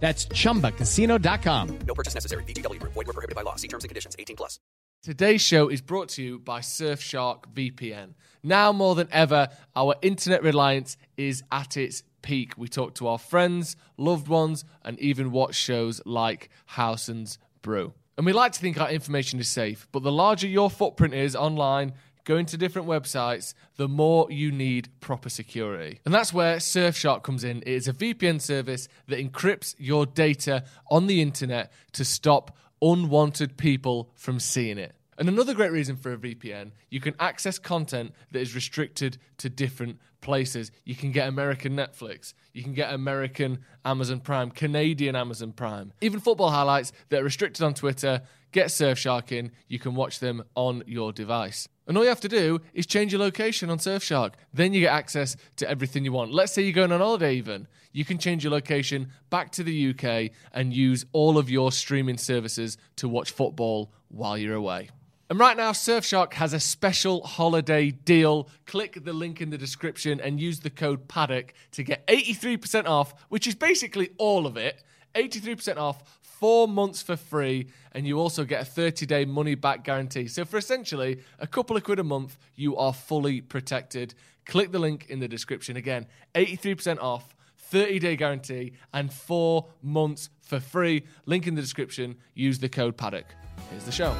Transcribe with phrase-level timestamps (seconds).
[0.00, 1.78] That's chumbacasino.com.
[1.86, 2.44] No purchase necessary.
[2.44, 2.92] VGW Group.
[2.92, 3.56] Void were prohibited by law.
[3.56, 4.14] See terms and conditions.
[4.18, 4.60] 18 plus.
[5.02, 8.14] Today's show is brought to you by Surfshark VPN.
[8.42, 12.54] Now more than ever, our internet reliance is at its peak.
[12.56, 17.92] We talk to our friends, loved ones, and even watch shows like Howson's Brew.
[18.16, 21.36] And we like to think our information is safe, but the larger your footprint is
[21.36, 21.92] online,
[22.24, 26.00] going to different websites, the more you need proper security.
[26.04, 27.58] And that's where Surfshark comes in.
[27.58, 33.56] It is a VPN service that encrypts your data on the internet to stop unwanted
[33.56, 34.94] people from seeing it.
[35.16, 39.48] And another great reason for a VPN, you can access content that is restricted to
[39.48, 40.72] different places.
[40.84, 46.18] You can get American Netflix, you can get American Amazon Prime, Canadian Amazon Prime, even
[46.18, 48.22] football highlights that are restricted on Twitter.
[48.50, 51.68] Get Surfshark in, you can watch them on your device.
[51.86, 54.32] And all you have to do is change your location on Surfshark.
[54.52, 56.32] Then you get access to everything you want.
[56.32, 57.68] Let's say you're going on holiday, even.
[57.92, 62.18] You can change your location back to the UK and use all of your streaming
[62.18, 64.88] services to watch football while you're away.
[65.30, 68.48] And right now, Surfshark has a special holiday deal.
[68.66, 73.14] Click the link in the description and use the code PADDOCK to get 83% off,
[73.28, 74.82] which is basically all of it.
[75.14, 79.82] 83% off, four months for free, and you also get a 30 day money back
[79.82, 80.26] guarantee.
[80.28, 84.14] So, for essentially a couple of quid a month, you are fully protected.
[84.44, 85.78] Click the link in the description.
[85.78, 91.06] Again, 83% off, 30 day guarantee, and four months for free.
[91.24, 92.16] Link in the description.
[92.34, 93.24] Use the code PADDOCK.
[93.70, 94.14] Here's the show.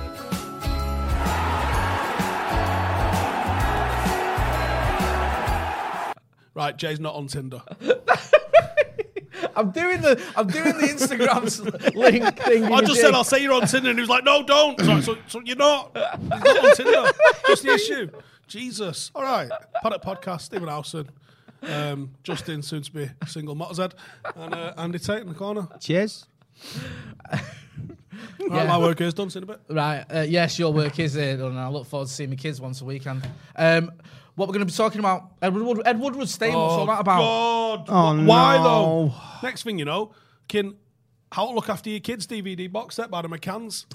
[6.55, 7.61] Right, Jay's not on Tinder.
[9.57, 12.65] I'm doing the I'm doing the Instagram link thing.
[12.65, 13.01] I just did.
[13.01, 15.41] said I'll say you're on Tinder, and he was like, "No, don't." So, so, so
[15.45, 15.97] you're not.
[15.97, 17.13] He's not on Tinder.
[17.47, 18.11] What's the issue?
[18.47, 19.11] Jesus.
[19.15, 19.51] All right.
[19.83, 20.43] Paddock podcast.
[20.43, 21.09] Stephen Howson,
[21.63, 23.93] um, Justin, soon to be single Motorhead,
[24.37, 25.69] and uh, Andy Tate in the corner.
[25.81, 26.27] Cheers.
[28.41, 29.31] All right, my work is done.
[29.31, 29.61] See in a bit.
[29.69, 30.05] Right.
[30.09, 32.81] Uh, yes, your work is there, and I look forward to seeing my kids once
[32.81, 33.27] a weekend.
[33.57, 33.91] Um,
[34.35, 35.33] what we're going to be talking about?
[35.41, 36.55] Edward Wood- Ed Woodward staying.
[36.55, 37.19] What's all oh, that about?
[37.19, 37.85] God.
[37.89, 38.63] Oh, Why no.
[38.63, 39.15] though?
[39.43, 40.13] Next thing you know,
[40.49, 40.75] can
[41.33, 43.87] how to look after your kids DVD box set by the McCanns.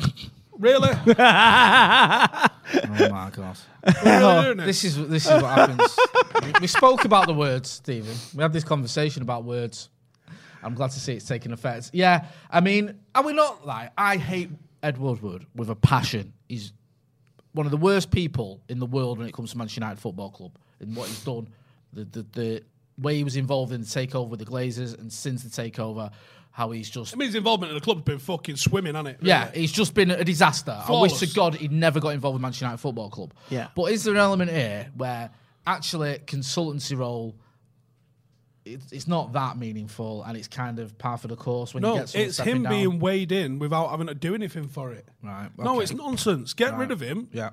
[0.57, 0.89] really?
[2.71, 3.57] Oh my god.
[4.05, 4.65] really doing it?
[4.65, 5.97] This is this is what happens.
[6.43, 8.15] we, we spoke about the words, Stephen.
[8.35, 9.89] We had this conversation about words.
[10.61, 11.89] I'm glad to see it's taking effect.
[11.93, 14.51] Yeah, I mean, are we not like I hate
[14.83, 16.33] Ed Woodward with a passion.
[16.47, 16.73] He's
[17.59, 20.29] one of the worst people in the world when it comes to Manchester United Football
[20.29, 21.49] Club and what he's done,
[21.91, 22.63] the the, the
[22.97, 26.09] way he was involved in the takeover with the Glazers, and since the takeover,
[26.51, 29.17] how he's just I mean, his involvement in the club's been fucking swimming, hasn't it?
[29.21, 30.71] yeah, he's just been a disaster.
[30.71, 33.33] I wish to God he'd never got involved with Manchester United Football Club.
[33.49, 33.67] Yeah.
[33.75, 35.29] But is there an element here where
[35.67, 37.35] actually consultancy role
[38.73, 41.89] it, it's not that meaningful and it's kind of par for the course when you
[41.89, 42.71] No, get someone it's him down?
[42.71, 45.07] being weighed in without having to do anything for it.
[45.23, 46.53] Right, No, it's nonsense.
[46.53, 47.29] Get rid of him.
[47.33, 47.51] Yeah.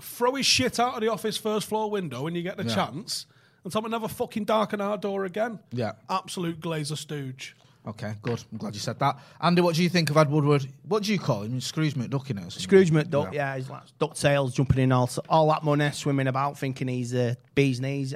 [0.00, 2.74] Throw his shit out of the office first floor window when you get the Yeah.
[2.74, 3.26] chance,
[3.62, 5.60] and tell him to never fucking darken our door again.
[5.72, 5.92] Yeah.
[6.10, 7.56] Absolute glazer stooge.
[7.86, 8.42] Okay, good.
[8.50, 9.18] I'm glad you said that.
[9.42, 10.66] Andy, what do you think of Ed Woodward?
[10.88, 11.60] What do you call him?
[11.60, 12.62] Scrooge McDuckin or something?
[12.62, 16.88] Scrooge McDuck, yeah, he's like ducktails jumping in all all that money, swimming about, thinking
[16.88, 18.14] he's a bee's knees.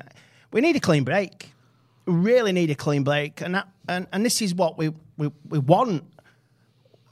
[0.52, 1.52] We need a clean break.
[2.08, 5.58] Really need a clean break, and that, and and this is what we we, we
[5.58, 6.04] want.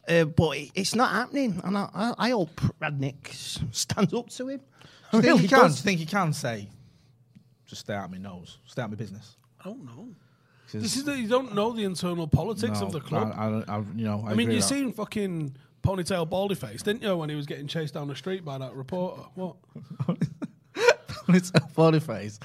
[0.08, 3.34] Uh, but it, it's not happening, and I, I, I hope Rangnick
[3.75, 4.60] stands up to him.
[5.08, 5.60] I think really he can?
[5.60, 6.69] Do you think he can say,
[7.66, 9.37] just stay out of my nose, stay out of my business?
[9.60, 10.08] I don't know.
[10.72, 13.32] This is the, you don't know the internal politics No, of the club.
[13.37, 16.82] I, I, I, you know, I, I, mean, you with seen fucking ponytail baldy face,
[16.82, 19.22] didn't you, when he was getting chased down the street by that reporter?
[19.34, 19.56] What?
[21.28, 22.38] Ponytail baldy face.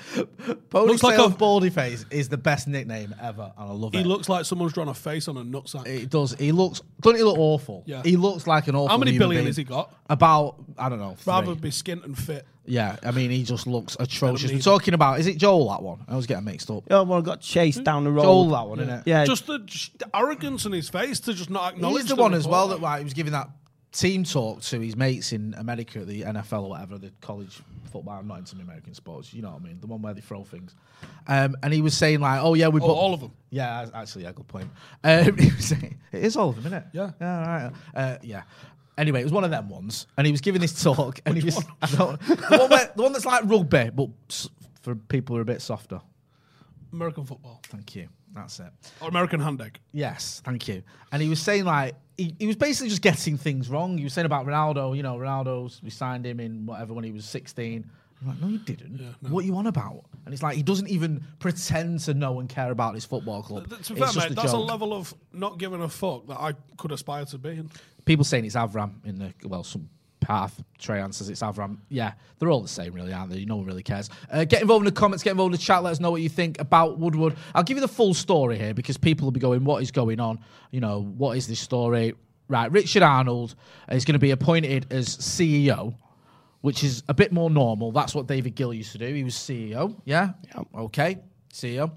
[0.73, 4.01] Looks like a- baldy face is the best nickname ever, and I love He it.
[4.01, 5.87] He looks like someone's drawn a face on a nutsack.
[5.87, 6.33] It does.
[6.33, 6.81] He looks.
[6.99, 7.83] Doesn't he look awful?
[7.85, 8.01] Yeah.
[8.03, 8.87] He looks like an awful.
[8.87, 9.47] How many human billion being.
[9.47, 9.93] has he got?
[10.09, 11.15] About I don't know.
[11.25, 12.45] Rather be skint and fit.
[12.65, 14.51] Yeah, I mean, he just looks atrocious.
[14.51, 15.19] We're talking about.
[15.19, 16.05] Is it Joel that one?
[16.07, 16.83] I was getting mixed up.
[16.91, 17.83] Oh, well, I got chased hmm?
[17.83, 18.21] down the road.
[18.21, 19.03] Joel that one, isn't it?
[19.07, 22.15] Yeah, Just the, just the arrogance in his face to just not acknowledge He's the
[22.15, 23.49] one as well that like, he was giving that
[23.91, 27.59] team talk to his mates in America at the NFL or whatever, the college
[27.91, 28.17] football.
[28.19, 29.79] I'm not into the American sports, you know what I mean?
[29.81, 30.75] The one where they throw things.
[31.27, 33.31] Um, and he was saying like, "Oh yeah, we Oh, put all of them.
[33.49, 34.69] Yeah, actually, yeah, good point.
[35.03, 36.85] Um, he was saying, it is all of them, isn't it?
[36.93, 37.11] Yeah.
[37.19, 37.71] yeah, all right.
[37.93, 38.43] Uh, yeah.
[38.97, 41.43] Anyway, it was one of them ones, and he was giving this talk, and he
[41.43, 44.09] was I don't, the, one where, the one that's like rugby, but
[44.81, 46.01] for people who are a bit softer.
[46.93, 47.61] American football.
[47.67, 48.09] Thank you.
[48.33, 48.71] That's it.
[49.01, 49.79] Or American hand egg.
[49.91, 50.83] Yes, thank you.
[51.11, 53.97] And he was saying like he, he was basically just getting things wrong.
[53.97, 57.11] He was saying about Ronaldo, you know, Ronaldo's we signed him in whatever when he
[57.11, 57.89] was sixteen.
[58.21, 59.15] I'm like, no, you didn't.
[59.29, 60.05] What are you on about?
[60.25, 63.63] And it's like he doesn't even pretend to know and care about his football club.
[63.63, 66.27] To be It's fair, just mate, a that's a level of not giving a fuck
[66.27, 67.71] that I could aspire to be in.
[68.05, 69.89] People saying it's Avram in the well, some
[70.21, 70.63] path.
[70.79, 71.77] Trayan says it's Avram.
[71.89, 73.43] Yeah, they're all the same, really, aren't they?
[73.43, 74.09] No one really cares.
[74.31, 75.23] Uh, get involved in the comments.
[75.23, 75.83] Get involved in the chat.
[75.83, 77.35] Let us know what you think about Woodward.
[77.53, 80.19] I'll give you the full story here because people will be going, "What is going
[80.21, 80.39] on?
[80.71, 82.13] You know, what is this story?"
[82.47, 83.55] Right, Richard Arnold
[83.89, 85.95] is going to be appointed as CEO,
[86.61, 87.91] which is a bit more normal.
[87.91, 89.13] That's what David Gill used to do.
[89.13, 89.95] He was CEO.
[90.05, 90.31] Yeah.
[90.75, 91.19] Okay.
[91.53, 91.91] CEO.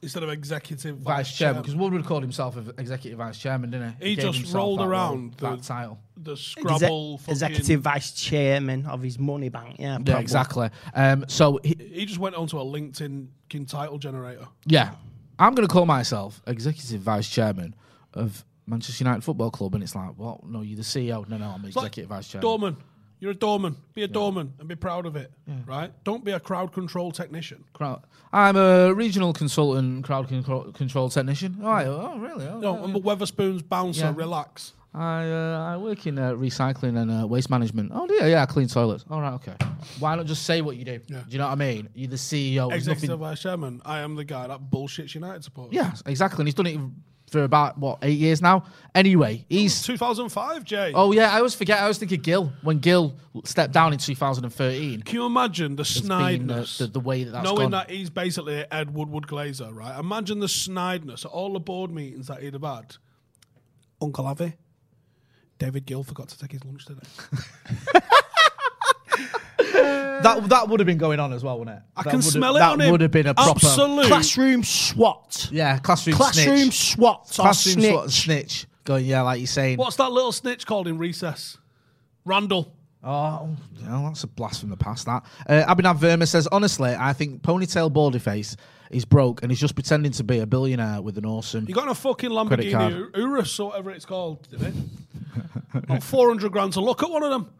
[0.00, 4.10] Instead of executive Vice chairman, because Woodward called himself executive vice chairman, didn't he?
[4.10, 5.98] He gave just rolled that role, around that the- title.
[6.16, 9.76] the Exe- Scrabble fucking- executive vice chairman of his money bank.
[9.80, 10.70] Yeah, Yeah, exactly.
[10.94, 13.26] Um, so he, He just went onto a LinkedIn
[13.66, 14.46] title generator.
[14.66, 14.94] yeah,
[15.38, 17.74] I'm going to call myself executive vice chairman
[18.14, 21.28] of Manchester United Football Club, and it's like, well, no, you're the CEO.
[21.28, 22.42] No, no, I'm It's like executive vice chairman.
[22.42, 22.76] Doorman.
[23.20, 23.76] You're a doorman.
[23.94, 25.32] Be a doorman and be proud of it.
[25.66, 25.92] Right?
[26.04, 27.64] Don't be a crowd control technician.
[27.72, 28.02] Crowd.
[28.32, 31.58] I'm a regional consultant, crowd control, control technician.
[31.62, 32.46] Oh, oh really?
[32.46, 34.04] Oh, No, yeah, I'm a Wetherspoons bouncer.
[34.04, 34.14] Yeah.
[34.14, 34.74] Relax.
[34.94, 37.92] I uh, I work in uh, recycling and uh, waste management.
[37.94, 39.04] Oh dear, yeah, I clean toilets.
[39.10, 39.54] All right, okay.
[39.98, 41.00] Why not just say what you do?
[41.08, 41.18] Yeah.
[41.20, 41.88] Do you know what I mean?
[41.94, 42.72] You're the CEO.
[42.72, 43.82] Executive nothing- vice chairman.
[43.84, 45.74] I am the guy that bullshits United supporters.
[45.74, 46.40] Yeah, exactly.
[46.42, 46.80] And he's done it
[47.30, 48.64] for about what eight years now.
[48.94, 50.92] Anyway, he's 2005, Jay.
[50.94, 51.78] Oh yeah, I always forget.
[51.78, 53.14] I always think of Gill when Gill
[53.44, 55.02] stepped down in 2013.
[55.02, 56.78] Can you imagine the snideness?
[56.78, 57.70] the, the way that that's Knowing gone.
[57.72, 59.98] that he's basically Ed Woodward Glazer, right?
[59.98, 62.96] Imagine the snideness at all the board meetings that he'd have had.
[64.00, 64.54] Uncle Avi,
[65.58, 67.00] David Gill forgot to take his lunch today.
[69.58, 71.82] that that would have been going on as well, wouldn't it?
[71.96, 72.90] I That can smell it That on him.
[72.90, 74.06] would have been a proper Absolute.
[74.06, 75.48] Classroom SWAT.
[75.50, 76.92] yeah classroom Classroom snitch.
[76.94, 77.90] SWAT or classroom snitch.
[77.92, 78.66] SWAT snitch.
[78.84, 79.78] Going yeah, like you're saying.
[79.78, 81.58] What's that little snitch called in recess?
[82.24, 82.72] Randall.
[83.04, 83.48] Oh,
[83.80, 85.06] yeah, that's a blast from the past.
[85.06, 88.56] That uh, Abhinav Verma says, honestly, I think ponytail baldy face
[88.90, 91.66] is broke and he's just pretending to be a billionaire with an awesome.
[91.68, 92.92] You got a fucking Credit card.
[92.94, 94.74] Lamborghini Urus or whatever it's called, did it?
[95.74, 97.50] About 400 grand to look at one of them.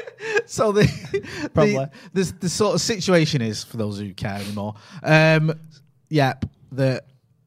[0.46, 1.74] so the, Probably.
[1.74, 4.74] the, the the sort of situation is for those who care anymore.
[5.02, 5.52] Um,
[6.08, 7.02] yep, the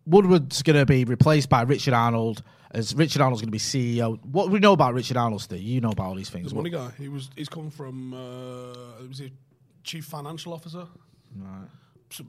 [0.05, 2.43] Woodward's going to be replaced by Richard Arnold.
[2.73, 4.17] As Richard Arnold's going to be CEO.
[4.25, 5.41] What we know about Richard Arnold?
[5.41, 5.61] Steve?
[5.61, 6.45] You know about all these things.
[6.45, 6.89] He's a money guy.
[6.97, 7.29] He was.
[7.35, 8.13] He's come from.
[8.13, 9.33] Uh, was he
[9.83, 10.87] chief financial officer?
[11.35, 11.67] Right.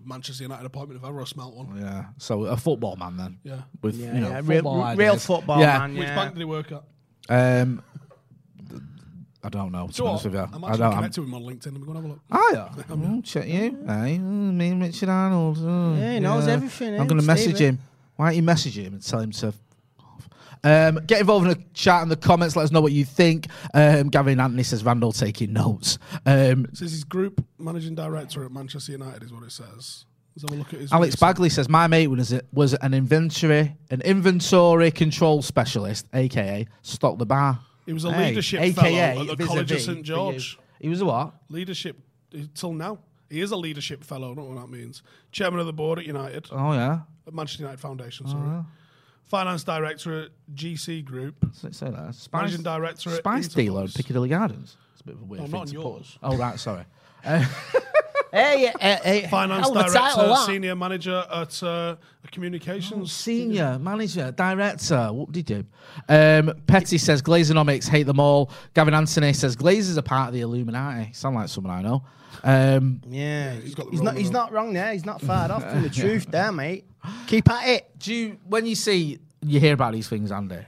[0.05, 1.76] Manchester United appointment if ever I smelt one.
[1.81, 2.07] Yeah.
[2.19, 3.38] So a football man then.
[3.45, 3.62] Yeah.
[3.83, 5.26] With Yeah, you know yeah, real, football real ideas.
[5.26, 5.79] football Yeah.
[5.79, 5.95] man.
[5.95, 6.14] Which yeah.
[6.14, 6.83] bank did he work at?
[7.29, 7.83] Um,
[9.44, 9.88] I don't know.
[9.88, 10.82] To So be honest with you, I'm I actually don't.
[10.88, 11.64] I'm, connected with him on LinkedIn.
[11.66, 12.20] Let me go and have a look.
[12.30, 13.84] Oh yeah, oh, check you.
[13.87, 15.58] Hey, oh, me and Richard Arnold.
[15.61, 17.78] oh, Yeah, he knows everything, I'm eh, going to message him.
[18.16, 19.52] Why don't you message him and tell him to?
[20.64, 22.54] Um, get involved in the chat and the comments.
[22.54, 23.49] Let us know what you think.
[23.75, 25.99] Um, Gavin Anthony says Randall taking notes.
[26.25, 30.04] Um, It says he's group managing director at Manchester United, is what it says.
[30.37, 30.92] Let's have a look at his.
[30.92, 36.06] Alex recent- Bagley says my mate was it was an inventory an inventory control specialist,
[36.14, 37.58] aka stock the bar.
[37.87, 38.73] He was a Hey, leadership AKA
[39.15, 40.03] fellow at the College of St.
[40.03, 40.59] George.
[40.81, 41.35] He was a what?
[41.49, 41.97] Leadership
[42.55, 42.99] till now.
[43.31, 44.33] He is a leadership fellow.
[44.33, 45.03] I don't know what that means.
[45.31, 47.01] Chairman of the board at United, Oh yeah.
[47.27, 48.27] at Manchester United Foundation.
[48.29, 48.62] Sorry.
[49.25, 51.37] Finance director at GC Group.
[51.55, 52.15] Say, say that.
[52.15, 54.77] Spice, Managing director at Spice dealer at Piccadilly Gardens.
[54.93, 56.19] It's a bit of a weird No, thing not to yours.
[56.21, 56.29] put.
[56.31, 56.85] Oh right, sorry.
[57.25, 57.45] Uh,
[58.33, 60.47] Hey, uh, uh, Finance hell director, title, that.
[60.47, 63.12] senior manager at uh, a communications.
[63.12, 65.67] Senior manager, director, what did you do?
[66.09, 68.51] Um, Petty says Glazonomics hate them all.
[68.73, 71.12] Gavin Anthony says Glazers are part of the Illuminati.
[71.12, 72.05] Sound like someone I know.
[72.43, 74.17] Um, Yeah, he's got he's not.
[74.17, 74.93] He's not wrong there.
[74.93, 76.87] He's not far off from the truth there, mate.
[77.27, 77.99] Keep at it.
[77.99, 80.65] do you, when you see you hear about these things, Andy?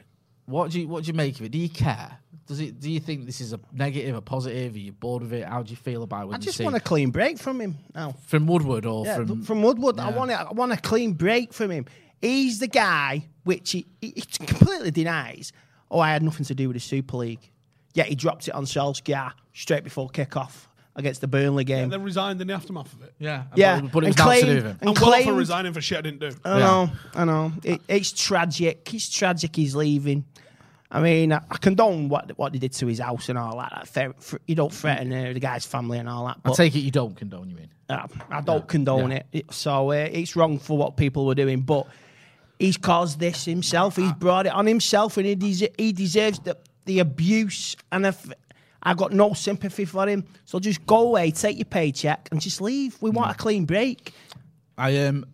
[0.47, 1.49] What do you what do you make of it?
[1.53, 2.19] Do you care?
[2.47, 2.79] Does it?
[2.81, 4.75] Do you think this is a negative, a positive?
[4.75, 5.45] Are you bored of it?
[5.47, 7.61] How do you feel about it when I just see want a clean break from
[7.61, 8.15] him now.
[8.27, 9.99] from Woodward or Yeah, from from, Woodward.
[9.99, 11.87] I want it, I want a clean break from him.
[12.21, 15.53] He's the guy which he, he, he completely denies.
[15.91, 17.51] Oh, I had nothing to do with the Super League.
[17.95, 21.85] Yet he dropped it on Solskjaer straight before kick-off against the Burnley game.
[21.85, 23.15] And then resigned in the aftermath of it.
[23.19, 24.79] yeah yeah, But, but it was and down to do with him.
[24.81, 26.31] and And well for resigning for shit I didn't do.
[26.45, 26.65] I Yeah.
[26.65, 27.53] know, I know.
[27.63, 28.93] It, it's tragic.
[28.95, 29.55] It's tragic.
[29.57, 30.25] He's leaving.
[30.95, 33.89] I mean, I, I condone what what they did to his house and all that.
[33.89, 36.39] Fair- fr- you don't threaten uh, the guy's family and all that.
[36.45, 37.51] I take it you don't condone.
[37.51, 37.71] You mean?
[37.89, 39.17] uh, I don't condone Yeah.
[39.19, 39.27] it.
[39.33, 39.53] it.
[39.53, 41.61] So uh, it's wrong for what people were doing.
[41.63, 41.87] But
[42.59, 43.97] he's caused this himself.
[43.97, 47.75] He's brought it on himself, and he, des- he deserves the, the abuse.
[47.91, 48.31] And if
[48.83, 52.61] I got no sympathy for him, so just go away, take your paycheck, and just
[52.61, 52.97] leave.
[53.03, 54.13] We want a clean break.
[54.79, 55.27] I um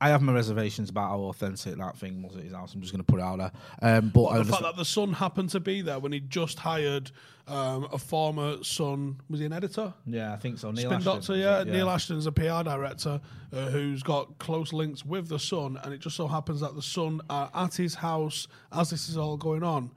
[0.00, 2.74] I- have my reservations about how authentic that thing was at his house.
[2.74, 3.52] I'm just going to put it out there.
[3.82, 6.58] Um, but I the fact that the Sun happened to be there when he just
[6.60, 7.10] hired
[7.46, 9.92] um, a former son, was he an editor?
[10.06, 10.70] yeah, I think so.
[10.70, 11.60] Neil Spin Ashton, Doctor, yeah.
[11.60, 11.68] it?
[11.68, 13.20] Neil Ashton's a PR director
[13.52, 16.82] uh, who's got close links with the Sun, and it just so happens that the
[16.82, 19.90] son are at his house as this is all going on.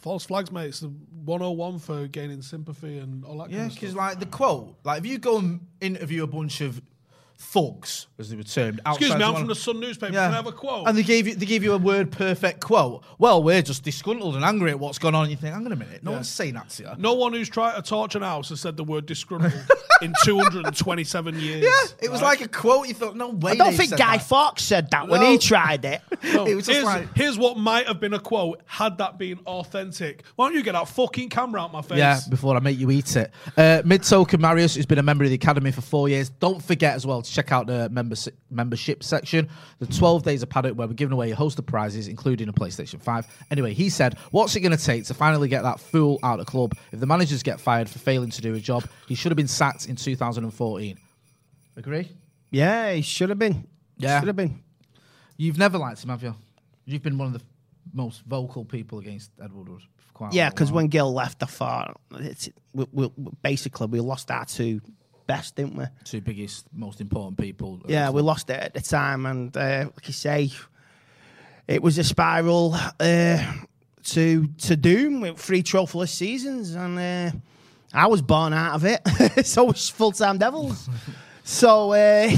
[0.00, 0.68] False flags, mate.
[0.68, 0.88] It's the
[1.24, 5.00] 101 for gaining sympathy and all that Yeah, kind of because like the quote, like
[5.00, 6.80] if you go and interview a bunch of
[7.38, 10.12] thugs, as they were termed, Excuse me, I'm from the Sun newspaper.
[10.12, 10.88] Can I have a quote?
[10.88, 13.04] And they gave you they gave you a word perfect quote.
[13.18, 15.30] Well, we're just disgruntled and angry at what's gone on.
[15.30, 16.90] You think, hang on a minute, no one's saying that to you.
[16.98, 19.52] no one who's tried to torch an house has said the word disgruntled
[20.02, 21.64] in 227 years.
[21.64, 22.88] Yeah, it was like a quote.
[22.88, 23.52] You thought, no way.
[23.52, 24.26] I don't think Guy that.
[24.26, 26.00] Fawkes said that when he tried it.
[26.32, 29.16] No, It was just here's, like- here's what might have been a quote had that
[29.18, 30.24] been authentic.
[30.34, 31.98] Why don't you get that fucking camera out my face?
[31.98, 33.30] Yeah, before I make you eat it.
[33.56, 36.30] Uh, Mid Token Marius, who's been a member of the Academy for four years.
[36.30, 38.16] Don't forget as well to check out the member
[38.50, 39.48] membership section.
[39.78, 42.52] The 12 days of paddock where we're giving away a host of prizes, including a
[42.52, 43.46] PlayStation 5.
[43.50, 46.46] Anyway, he said, What's it going to take to finally get that fool out of
[46.46, 46.74] the club?
[46.92, 49.48] If the managers get fired for failing to do a job, he should have been
[49.48, 50.98] sacked in 2014.
[51.76, 52.10] Agree?
[52.50, 53.66] Yeah, he should have been.
[53.98, 54.20] Yeah.
[54.20, 54.62] Should have been.
[55.36, 56.34] You've never liked him, have you?
[56.86, 57.44] You've been one of the
[57.92, 59.82] most vocal people against Ed Woodward.
[59.98, 63.10] For quite Yeah, because when Gill left, I thought it's, we, we,
[63.42, 64.80] basically we lost our two
[65.26, 65.84] best, didn't we?
[66.04, 67.80] Two biggest, most important people.
[67.86, 70.50] Yeah, we lost it at the time, and uh, like you say,
[71.66, 73.52] it was a spiral uh,
[74.04, 77.36] to to doom with three trophyless seasons, and uh,
[77.92, 79.46] I was born out of it.
[79.46, 80.88] so was full time Devils.
[81.44, 82.30] so uh,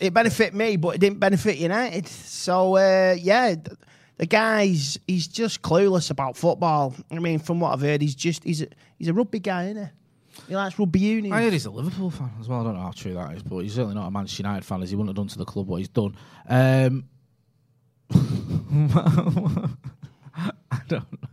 [0.00, 2.06] it benefited me, but it didn't benefit United.
[2.06, 3.54] So uh, yeah.
[4.16, 6.92] The guy's he's just clueless about football.
[7.08, 8.66] I mean, from what I've heard, he's just he's a
[8.98, 9.90] he's a rugby guy, isn't he?
[10.46, 11.32] He likes rugby union.
[11.32, 12.60] I heard he's a Liverpool fan as well.
[12.60, 14.82] I don't know how true that is, but he's certainly not a Manchester United fan,
[14.82, 16.16] as he wouldn't have done to the club what he's done.
[16.48, 17.04] Um,
[20.70, 21.28] I don't know.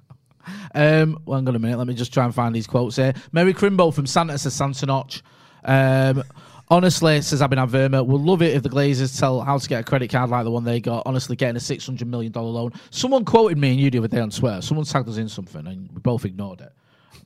[0.74, 1.78] Um, well, hang on a minute.
[1.78, 3.14] Let me just try and find these quotes here.
[3.32, 5.24] Mary Crimbo from Santa says Santa Notch.
[5.64, 6.24] Um,
[6.70, 9.84] honestly, says Abhinav Verma, we'll love it if the Glazers tell how to get a
[9.84, 11.04] credit card like the one they got.
[11.06, 12.72] Honestly, getting a $600 million loan.
[12.90, 14.62] Someone quoted me and you the other day on Twitter.
[14.62, 16.74] Someone tagged us in something and we both ignored it.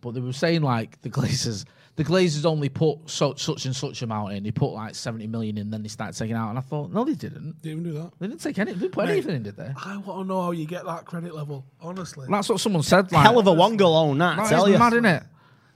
[0.02, 1.66] But they were saying like the Glazers,
[1.96, 4.44] the Glazers only put such such and such amount in.
[4.44, 6.50] They put like seventy million in, then they started taking out.
[6.50, 7.62] And I thought, no, they didn't.
[7.62, 8.12] They didn't even do that.
[8.20, 8.74] They didn't take any.
[8.74, 9.72] They didn't put Mate, anything in, did they?
[9.76, 12.28] I want to know how you get that credit level, honestly.
[12.30, 13.12] That's what someone said.
[13.12, 14.80] Like, Hell of a Wonga loan, that, I That tell is you.
[14.80, 15.26] mad, innit?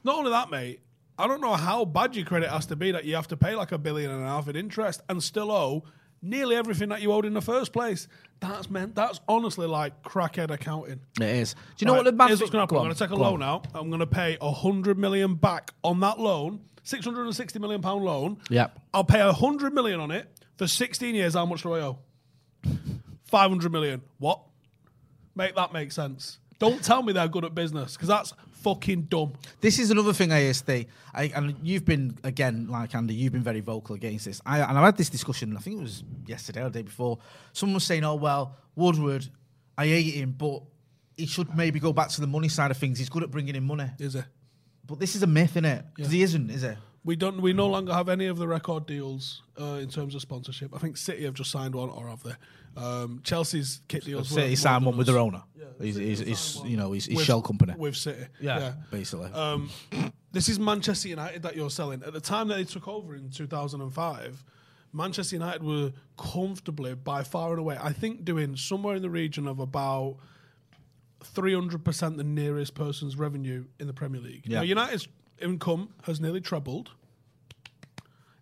[0.04, 0.80] Not only that, mate,
[1.18, 3.56] I don't know how bad your credit has to be that you have to pay
[3.56, 5.84] like a billion and a half in interest and still owe
[6.24, 8.08] nearly everything that you owed in the first place.
[8.40, 11.02] That's meant that's honestly like crackhead accounting.
[11.22, 11.54] It is.
[11.54, 12.76] Do you know what the bad Here's what's going to happen.
[12.76, 13.50] Go I'm going to take a loan on.
[13.50, 13.68] out.
[13.76, 16.62] I'm going to pay a hundred million back on that loan.
[16.84, 18.38] Six hundred and sixty million pound loan.
[18.50, 18.80] Yep.
[18.94, 20.28] I'll pay a hundred million on it
[20.58, 21.34] for 16 years.
[21.36, 22.00] How much do I owe?
[23.26, 24.02] Five hundred million.
[24.18, 24.42] What?
[25.36, 26.40] Make that make sense.
[26.60, 28.34] Don't tell me they're good at business because that's
[28.64, 29.34] fucking dumb.
[29.62, 30.88] This is another thing, uh, ASD.
[31.14, 34.42] I, and you've been again, like Andy, you've been very vocal against this.
[34.46, 35.56] I, and I had this discussion.
[35.56, 37.20] I think it was yesterday or the day before.
[37.52, 39.28] Someone was saying, "Oh well, Woodward,
[39.78, 40.64] I hate him, but
[41.16, 42.98] he should maybe go back to the money side of things.
[42.98, 44.26] He's good at bringing in money." Is it?
[44.86, 45.86] But this is a myth, isn't it?
[45.96, 46.72] Because he isn't, is he?
[47.06, 47.42] We don't.
[47.42, 50.74] We no longer have any of the record deals uh, in terms of sponsorship.
[50.74, 52.34] I think City have just signed one, or have they?
[52.76, 54.30] Um, Chelsea's kit deals.
[54.30, 55.14] City were signed one with us.
[55.14, 55.44] their owner.
[55.82, 57.74] he's, he's, he's, you know, he's, his With- shell company.
[57.78, 58.26] with City.
[58.40, 58.74] yeah, yeah.
[58.90, 59.32] basically.
[59.32, 59.70] Um,
[60.32, 62.02] This is Manchester United that you're selling.
[62.04, 64.44] At the time that they took over in 2005,
[64.92, 69.46] Manchester United were comfortably, by far and away, I think doing somewhere in the region
[69.46, 70.18] of about
[71.24, 74.44] 300% the nearest person's revenue in the Premier League.
[74.46, 74.58] Yeah.
[74.60, 75.08] Now, United's
[75.42, 76.92] income has nearly trebled.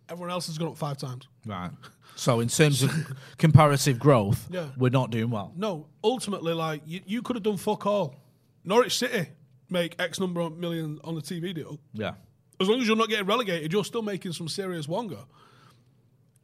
[0.09, 1.27] Everyone else has gone up five times.
[1.45, 1.71] Right.
[2.15, 2.91] So in terms of
[3.37, 4.67] comparative growth, Yeah.
[4.77, 5.53] we're not doing well.
[5.55, 8.15] No, ultimately, like you, you could have done fuck all.
[8.63, 9.29] Norwich City
[9.69, 11.79] make X number of million on the TV deal.
[11.93, 12.13] Yeah.
[12.59, 15.25] As long as you're not getting relegated, you're still making some serious wonga.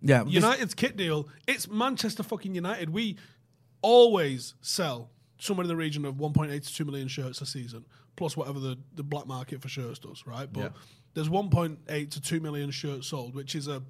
[0.01, 0.23] Yeah.
[0.25, 2.89] United's kit deal, it's Manchester fucking United.
[2.89, 3.17] We
[3.81, 7.85] always sell somewhere in the region of 1.8 to 2 million shirts a season,
[8.17, 10.51] plus whatever the, the black market for shirts does, right?
[10.51, 10.69] But Yeah.
[11.13, 13.81] there's 1.8 to 2 million shirts sold, which is a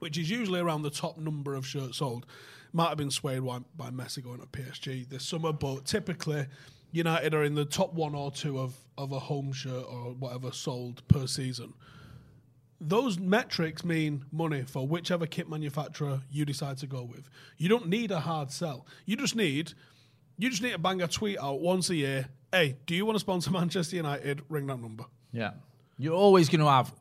[0.00, 2.26] which is usually around the top number of shirts sold.
[2.74, 6.46] Might have been swayed by, by Messi going to PSG this summer, but typically
[6.92, 10.52] United are in the top one or two of, of a home shirt or whatever
[10.52, 11.72] sold per season
[12.80, 17.30] those metrics mean money for whichever kit manufacturer you decide to go with.
[17.56, 18.86] You don't need a hard sell.
[19.06, 19.72] You just need
[20.36, 22.28] you just need to bang a tweet out once a year.
[22.54, 24.42] Hey, do you want to sponsor Manchester United?
[24.48, 25.04] Ring that number.
[25.32, 25.54] Yeah.
[25.98, 26.94] You're always going to have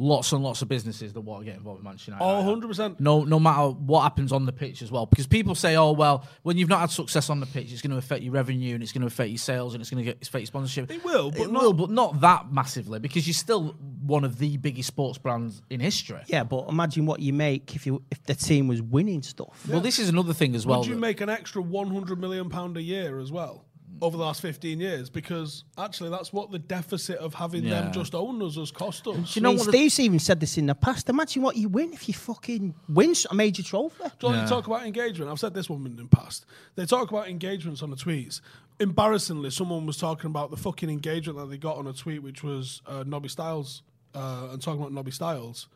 [0.00, 2.24] lots and lots of businesses that want to get involved with Manchester United.
[2.24, 3.00] Oh, 100%.
[3.00, 6.26] No, no matter what happens on the pitch as well, because people say, "Oh, well,
[6.42, 8.82] when you've not had success on the pitch, it's going to affect your revenue and
[8.82, 11.02] it's going to affect your sales and it's going to get affect your sponsorship." It
[11.02, 13.74] will, but it not- will, but not that massively, because you're still
[14.04, 16.20] one of the biggest sports brands in history.
[16.26, 19.66] Yeah, but imagine what you make if you if the team was winning stuff.
[19.68, 20.80] Well, this is another thing as well.
[20.80, 23.64] Would you that- make an extra 100 million pound a year as well?
[24.00, 27.82] Over the last 15 years, because actually that's what the deficit of having Yeah.
[27.82, 29.14] them just own us has cost us.
[29.34, 31.08] Do you know what the- even said this in the past.
[31.08, 33.96] Imagine what you win if you fucking win a major trophy.
[34.20, 35.30] Do you know, you talk about engagement.
[35.30, 36.44] I've said this one in the past.
[36.76, 38.40] They talk about engagements on the tweets.
[38.80, 42.44] Embarrassingly, someone was talking about the fucking engagement that they got on a tweet, which
[42.44, 43.82] was uh, Nobby Stiles,
[44.14, 45.66] uh, and talking about Nobby Stiles.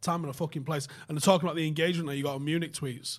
[0.00, 0.86] Time and a fucking place.
[1.08, 3.18] And they're talking about the engagement that you got on Munich tweets.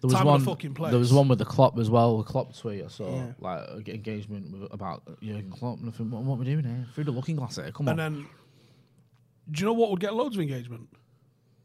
[0.00, 0.40] There was Time one.
[0.44, 0.90] fucking place.
[0.92, 2.18] There was one with the Klopp as well.
[2.18, 5.78] The Klopp tweet I saw, like uh, engagement with, about Jurgen Klopp.
[5.80, 6.86] And I think, what, what are we doing here?
[6.94, 7.70] Through the looking glass here.
[7.70, 8.00] Come on.
[8.00, 8.26] And then,
[9.50, 10.88] do you know what would get loads of engagement?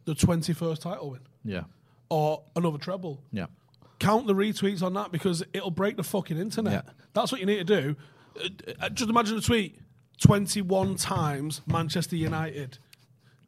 [0.04, 1.22] The 21st title win.
[1.46, 1.64] yeah,
[2.10, 3.24] Or another treble.
[3.32, 3.46] yeah.
[4.00, 6.84] count the retweets on that because it'll break the fucking internet.
[6.86, 6.92] Yeah.
[7.14, 7.96] That's what you need to do.
[8.38, 8.50] Uh,
[8.82, 9.80] uh, just imagine a tweet
[10.20, 12.78] 21 times Manchester United.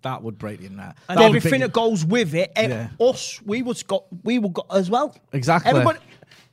[0.08, 0.96] That would break the internet.
[1.10, 2.88] And That everything that goes with it, e- Yeah.
[3.00, 5.14] us, we was got, we will got as well.
[5.34, 5.70] Exactly.
[5.72, 6.00] Everybody,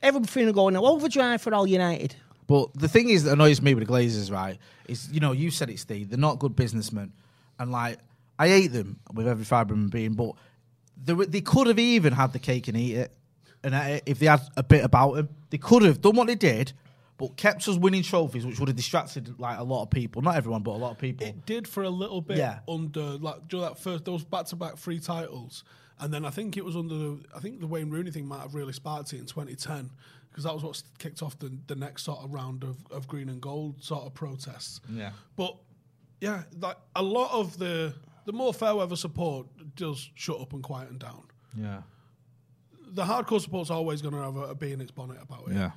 [0.01, 2.15] everything going overdrive for all United.
[2.47, 4.57] But the thing is that annoys me with the Glazers, right,
[4.89, 6.09] is you know you said it, Steve.
[6.09, 7.13] They're not good businessmen,
[7.57, 7.97] and like
[8.37, 10.13] I hate them with every fibre of my being.
[10.13, 10.31] But
[11.01, 13.11] they, they could have even had the cake and eat it,
[13.63, 16.35] and uh, if they had a bit about them, they could have done what they
[16.35, 16.73] did,
[17.17, 20.21] but kept us winning trophies, which would have distracted like a lot of people.
[20.21, 21.25] Not everyone, but a lot of people.
[21.25, 22.59] It did for a little bit Yeah.
[22.67, 25.63] under like during that first those back to back three titles,
[25.99, 28.41] and then I think it was under the I think the Wayne Rooney thing might
[28.41, 29.91] have really sparked it in 2010
[30.29, 33.29] because that was what kicked off the, the next sort of round of, of green
[33.29, 34.81] and gold sort of protests.
[34.91, 35.11] Yeah.
[35.37, 35.55] But
[36.19, 37.93] yeah, like a lot of the
[38.25, 41.23] the more fair weather support does shut up and quieten down.
[41.55, 41.83] yeah,
[42.87, 45.53] The hardcore support's always going to have a, a bee in its bonnet about it.
[45.53, 45.71] yeah,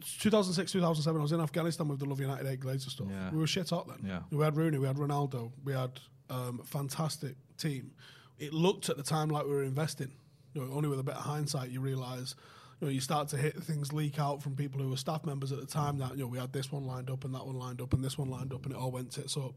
[0.00, 3.06] 2006, 2007, I was in Afghanistan with the Love United Hate Glazer stuff.
[3.10, 3.30] Yeah.
[3.30, 3.98] We were shit hot then.
[4.04, 4.20] Yeah.
[4.30, 7.92] We had Rooney, we had Ronaldo, we had um, a fantastic team.
[8.38, 10.12] It looked at the time like we were investing.
[10.54, 12.34] You know, only with a bit of hindsight, you realise,
[12.80, 15.52] you know, you start to hit things leak out from people who were staff members
[15.52, 17.58] at the time that, you know, we had this one lined up and that one
[17.58, 19.54] lined up and this one lined up and it all went tits up.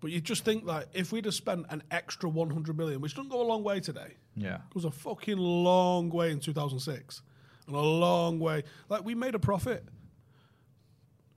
[0.00, 3.30] But you just think that if we'd have spent an extra 100 million, which doesn't
[3.30, 4.56] go a long way today, yeah.
[4.56, 7.22] it was a fucking long way in 2006.
[7.68, 8.64] And a long way.
[8.88, 9.84] Like, we made a profit.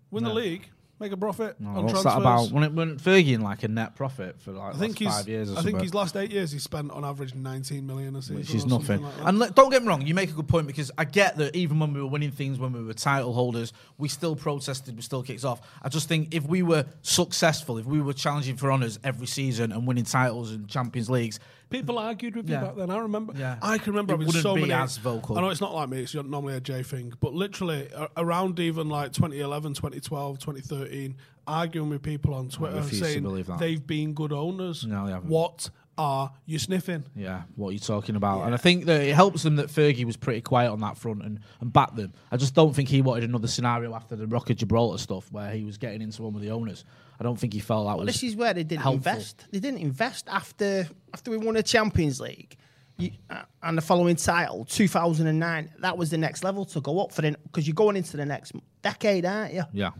[0.10, 0.68] Win the league,
[1.00, 2.14] make a profit No, on what's transfers.
[2.16, 2.52] that about?
[2.52, 5.08] When it went Fergie in like a net profit for like I think last he's.
[5.08, 5.84] five years or I think something.
[5.84, 8.36] his last eight years, he spent on average 19 million a season.
[8.36, 9.02] which is or something nothing.
[9.04, 9.28] like that.
[9.30, 11.56] and look, don't get me wrong, you make a good point because I get that
[11.56, 15.02] even when we were winning things, when we were title holders, we still protested, we
[15.02, 15.62] still kicked off.
[15.82, 19.72] I just think if we were successful, if we were challenging for honours every season
[19.72, 21.40] and winning titles and Champions Leagues,
[21.72, 22.62] People argued with me Yeah.
[22.66, 22.90] back then.
[22.92, 23.34] I remember.
[23.36, 23.58] Yeah.
[23.62, 24.74] I can remember It having wouldn't so be many.
[24.74, 25.38] as vocal.
[25.38, 26.02] I know it's not like me.
[26.02, 31.16] It's normally a J thing, but literally around even like 2011, 2012, 2013,
[31.48, 33.58] arguing with people on Twitter saying believe that.
[33.60, 34.86] they've been good owners.
[34.86, 35.30] No, they haven't.
[35.30, 37.04] What are you sniffing?
[37.16, 38.46] yeah, what are you talking about?
[38.46, 41.24] And I think that it helps them that Fergie was pretty quiet on that front
[41.24, 42.14] and, and backed them.
[42.32, 45.52] I just don't think he wanted another scenario after the Rock of Gibraltar stuff where
[45.52, 46.86] he was getting into one with the owners.
[47.20, 48.08] I don't think he felt that was.
[48.08, 49.12] This is where they didn't helpful.
[49.12, 49.46] invest.
[49.52, 52.58] They didn't invest after after we won the Champions League.
[52.98, 57.12] You, uh, and the following title, 2009, that was the next level to go up
[57.12, 59.64] for the because you're going into the next decade, aren't you?
[59.74, 59.92] Yeah.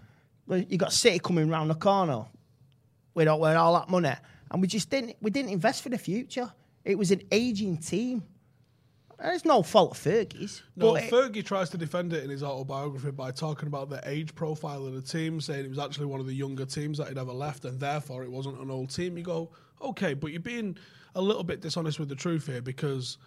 [0.48, 2.26] well, you got City coming round the corner
[3.14, 4.14] with all, with all that money,
[4.52, 6.52] and we just didn't we didn't invest for the future.
[6.84, 8.24] It was an aging team.
[9.20, 10.64] And It's no fault of Fergie's.
[10.76, 14.34] No, it- Fergie tries to defend it in his autobiography by talking about the age
[14.34, 17.20] profile of the team, saying it was actually one of the younger teams that he'd
[17.20, 19.18] ever left, and therefore it wasn't an old team.
[19.20, 20.76] You go, okay, but you're being
[21.14, 23.20] a little bit dishonest with the truth here because,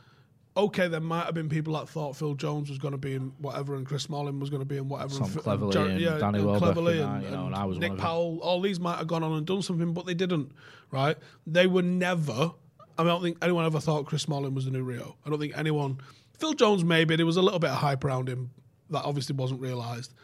[0.57, 3.33] okay, there might have been people that thought Phil Jones was going to be in
[3.39, 6.41] whatever, and Chris Smalling was going to be in whatever, Tom and Jar- and Danny
[6.41, 7.97] Welbeck Cleverley and that, you know, and I was Nick.
[7.97, 8.39] Powell.
[8.41, 10.53] All these might have gone on and done something, but they didn't.
[10.91, 11.17] Right?
[11.47, 12.53] They were never.
[12.97, 15.17] I, mean, I don't think anyone ever thought Chris Smalling was the new Rio.
[15.27, 15.99] I don't think anyone.
[16.39, 18.51] Phil Jones maybe there was a little bit of hype around him
[18.91, 20.15] that obviously wasn't realised.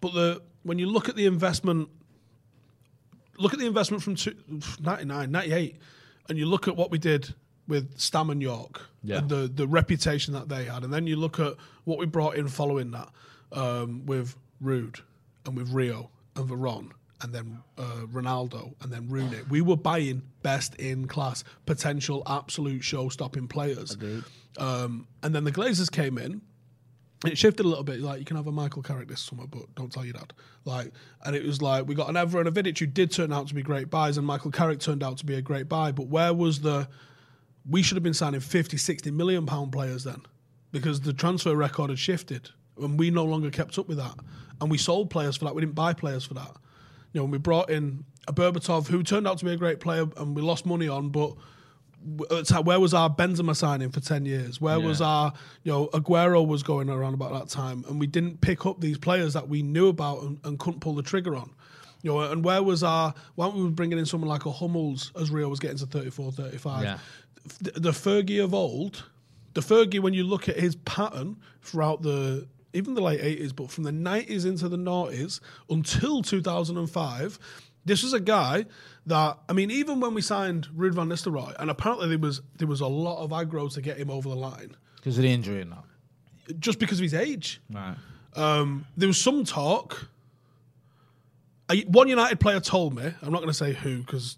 [0.00, 1.88] But the when you look at the investment,
[3.38, 4.36] look at the investment from two,
[4.80, 5.76] 99, 98,
[6.28, 7.34] and you look at what we did
[7.70, 9.18] with Stam and Yorke Yeah.
[9.18, 11.54] and the the reputation that they had, and then you look at
[11.84, 13.08] what we brought in following that
[13.52, 15.00] um, with Ruud
[15.46, 16.90] and with Rio and Veron.
[17.22, 19.36] And then uh, Ronaldo, and then Rooney.
[19.50, 23.94] We were buying best in class, potential, absolute show-stopping players.
[24.56, 26.40] Um, and then the Glazers came in,
[27.26, 28.00] it shifted a little bit.
[28.00, 30.32] Like you can have a Michael Carrick this summer, but don't tell your dad.
[30.64, 30.92] Like,
[31.24, 33.48] and it was like we got an Evra and a Vidic who did turn out
[33.48, 35.92] to be great buys, and Michael Carrick turned out to be a great buy.
[35.92, 36.88] But where was the?
[37.68, 40.22] We should have been signing 50, 60 million pound players then,
[40.72, 44.14] because the transfer record had shifted, and we no longer kept up with that.
[44.60, 45.54] And we sold players for that.
[45.54, 46.56] We didn't buy players for that.
[47.12, 50.06] You know, we brought in a Berbatov who turned out to be a great player,
[50.16, 51.34] and we lost money on, but
[52.02, 54.60] where was our Benzema signing for 10 years?
[54.60, 58.40] Where was our, you know, Aguero was going around about that time, and we didn't
[58.40, 61.50] pick up these players that we knew about and, and couldn't pull the trigger on.
[62.02, 65.12] You know, and where was our, why weren't we bringing in someone like a Hummels
[65.20, 66.82] as Rio was getting to 34, 35?
[66.82, 66.98] Yeah.
[67.60, 69.04] The, Fergie of old,
[69.54, 73.70] the Fergie, when you look at his pattern throughout the, even the late 80s, but
[73.70, 77.38] from the 90s into the noughties until 2005,
[77.84, 78.66] this was a guy
[79.06, 82.68] that I mean, even when we signed Ruud van Nistelrooy, and apparently there was there
[82.68, 85.62] was a lot of aggro to get him over the line, Because of the injury
[85.62, 86.60] and that.
[86.60, 87.60] just because of his age.
[87.72, 87.96] Right.
[88.36, 90.08] Um, there was some talk.
[91.70, 94.36] A, one United player told me, I'm not going to say who because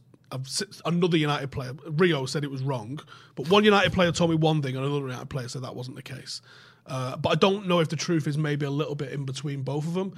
[0.85, 3.01] another United player, Rio, said it was wrong.
[3.35, 5.97] But one United player told me one thing, and another United player said that wasn't
[5.97, 6.41] the case.
[6.87, 9.63] Uh, but I don't know if the truth is maybe a little bit in between
[9.63, 10.15] both of them.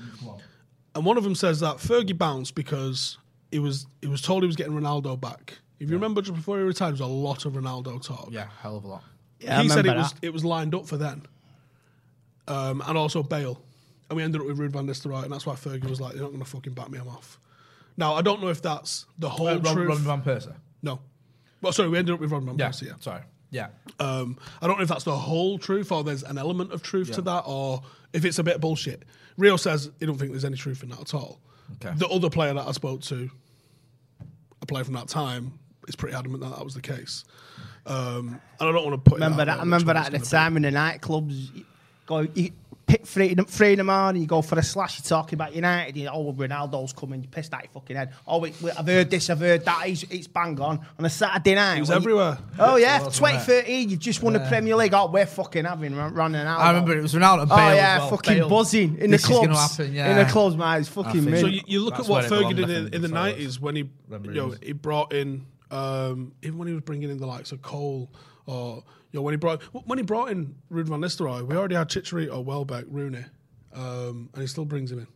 [0.94, 3.18] And one of them says that Fergie bounced because
[3.50, 5.59] he was he was told he was getting Ronaldo back.
[5.81, 8.46] If you remember, just before he retired, there was a lot of Ronaldo talk Yeah,
[8.61, 9.05] hell of a lot.
[9.40, 11.27] Yeah, I he said it remember was it was lined up for then,
[12.48, 13.61] um, and also Bale,
[14.09, 16.22] and we ended up with Ruud van Nistelrooy, and that's why Fergie was like, "You're
[16.22, 17.38] not going to fucking back me, I'm off."
[17.96, 19.88] Now I don't know if that's the whole Uh, Ron, truth.
[19.88, 20.54] Ron Van Persie.
[20.83, 21.00] no,
[21.62, 22.68] well, sorry, we ended up with Ron van Yeah.
[22.68, 22.87] Persie.
[22.88, 22.92] Yeah.
[23.00, 23.22] Sorry.
[23.50, 23.68] Yeah.
[24.00, 27.12] Um, I don't know if that's the whole truth or there's an element of truth
[27.12, 29.04] to that, or if it's a bit bullshit.
[29.37, 31.40] Rio says he don't think there's any truth in that at all.
[31.76, 31.94] Okay.
[31.96, 33.30] The other player that I spoke to,
[34.61, 37.24] a player from that time, is pretty adamant that that was the case.
[37.87, 39.20] Um, and I don't want to put.
[39.20, 39.57] it Remember out that?
[39.59, 40.37] I remember that at the it's be.
[40.37, 41.64] time in the nightclubs.
[42.07, 42.50] Go, you
[42.87, 44.99] pick three, in the- three in the morning, you go for a slash.
[44.99, 45.97] You're talking about United.
[45.97, 47.23] You, oh, Ronaldo's coming.
[47.23, 48.12] You pissed out your fucking head.
[48.27, 49.31] Oh, wait, wait, I've heard this.
[49.31, 49.88] I've heard that.
[49.88, 51.75] It's, it's bang on on a Saturday night.
[51.75, 52.38] He was when you- everywhere.
[52.59, 53.88] oh yeah, was, 2013.
[53.90, 54.94] You've just won the Premier League.
[54.94, 56.47] Oh, we're fucking having Ron- Ronaldo.
[56.57, 58.11] I remember it was Ronaldo and Oh Bale as yeah, well.
[58.11, 58.49] fucking Bale.
[58.49, 59.47] buzzing in This the is clubs.
[59.47, 61.40] gonna happen, In the clubs, man, it's fucking think- mint.
[61.40, 62.97] So you, you look That's at what where it Fergie did in, in the before
[62.99, 63.90] it was nineties when he,
[64.25, 67.62] you know, he brought in, um, even when he was bringing in the likes of
[67.62, 68.11] Cole
[68.46, 71.74] or you know when he brought when he brought in Ruud van Nistelrooy, we already
[71.76, 73.24] had Chicharito, Welbeck, Rooney,
[73.74, 75.07] um, and he still brings him in.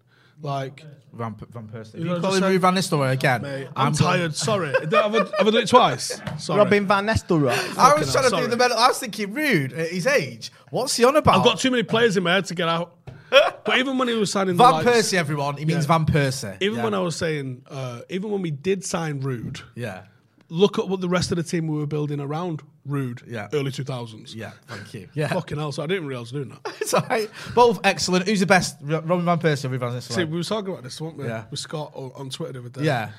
[0.40, 1.98] Like, Van, Van Persie.
[1.98, 3.42] You You, call him say- Ruud Van Nistelrooy again.
[3.42, 4.36] mate, I'm, going- tired.
[4.36, 6.20] Sorry, have I, have I done it twice?
[6.38, 6.58] Sorry.
[6.58, 7.50] Robin Van Nistelrooy.
[7.76, 8.76] I was Fucking trying to hell, do the medal.
[8.78, 10.52] I was thinking rude at his age.
[10.70, 11.38] What's he on about?
[11.38, 12.94] I've got too many players in my head to get out.
[13.30, 15.56] But even when he was signing the Van likes- Persie, everyone.
[15.56, 15.98] He means Yeah.
[15.98, 16.56] Van Persie.
[16.62, 16.84] even yeah.
[16.84, 20.04] when I was saying, uh, even when we did sign Ruud, Yeah.
[20.48, 23.48] look at what the rest of the team we were building around Ruud, Yeah.
[23.52, 24.34] early 2000s.
[24.34, 25.08] Yeah, thank you.
[25.14, 25.28] Yeah.
[25.28, 26.74] Fucking hell, so I didn't was doing that.
[26.80, 27.30] It's all right.
[27.54, 28.26] Both excellent.
[28.26, 28.76] Who's the best?
[28.82, 30.28] R- Robin Van Persie or Ruud Van See, Nistelrooy?
[30.30, 31.26] we were talking about this, weren't we?
[31.26, 31.44] Yeah.
[31.50, 32.84] With Scott o- on Twitter the other day.
[32.84, 33.10] Yeah.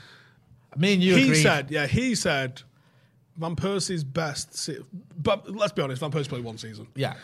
[0.78, 1.42] Me and you He agreed.
[1.44, 2.62] said, yeah, he said
[3.38, 4.80] Van Persie's best, se-
[5.18, 6.88] but let's be honest, Van Persie played one season.
[6.96, 7.16] Yeah.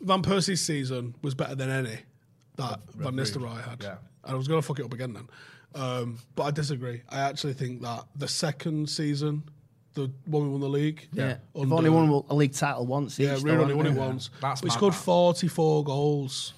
[0.00, 1.98] Van Persie's season was better than any
[2.56, 3.82] that Van Nistelrooy had.
[3.82, 3.96] Yeah.
[4.24, 5.28] And I was going to fuck it up again then.
[5.74, 7.02] Um, but I disagree.
[7.08, 9.42] I actually think that the second season,
[9.94, 13.18] the one we won the league, Yeah, we've under- only won a league title once.
[13.18, 14.08] Yeah, each, Ruud only won it haven't we?
[14.08, 14.30] once.
[14.40, 14.98] That's we mad, scored that.
[14.98, 16.54] 44 goals.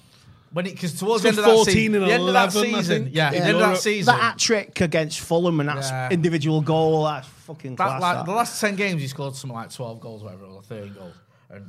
[0.53, 3.03] When it because towards the end of that 14 season, the end of that season,
[3.03, 3.15] think.
[3.15, 6.09] yeah, the end of that season, That hat trick against Fulham and that's Yeah.
[6.11, 7.03] individual goal.
[7.03, 8.01] That's fucking that, class.
[8.01, 8.25] like, that.
[8.25, 11.13] the last ten games, he scored something like twelve goals, or whatever, or thirteen goals.
[11.49, 11.65] And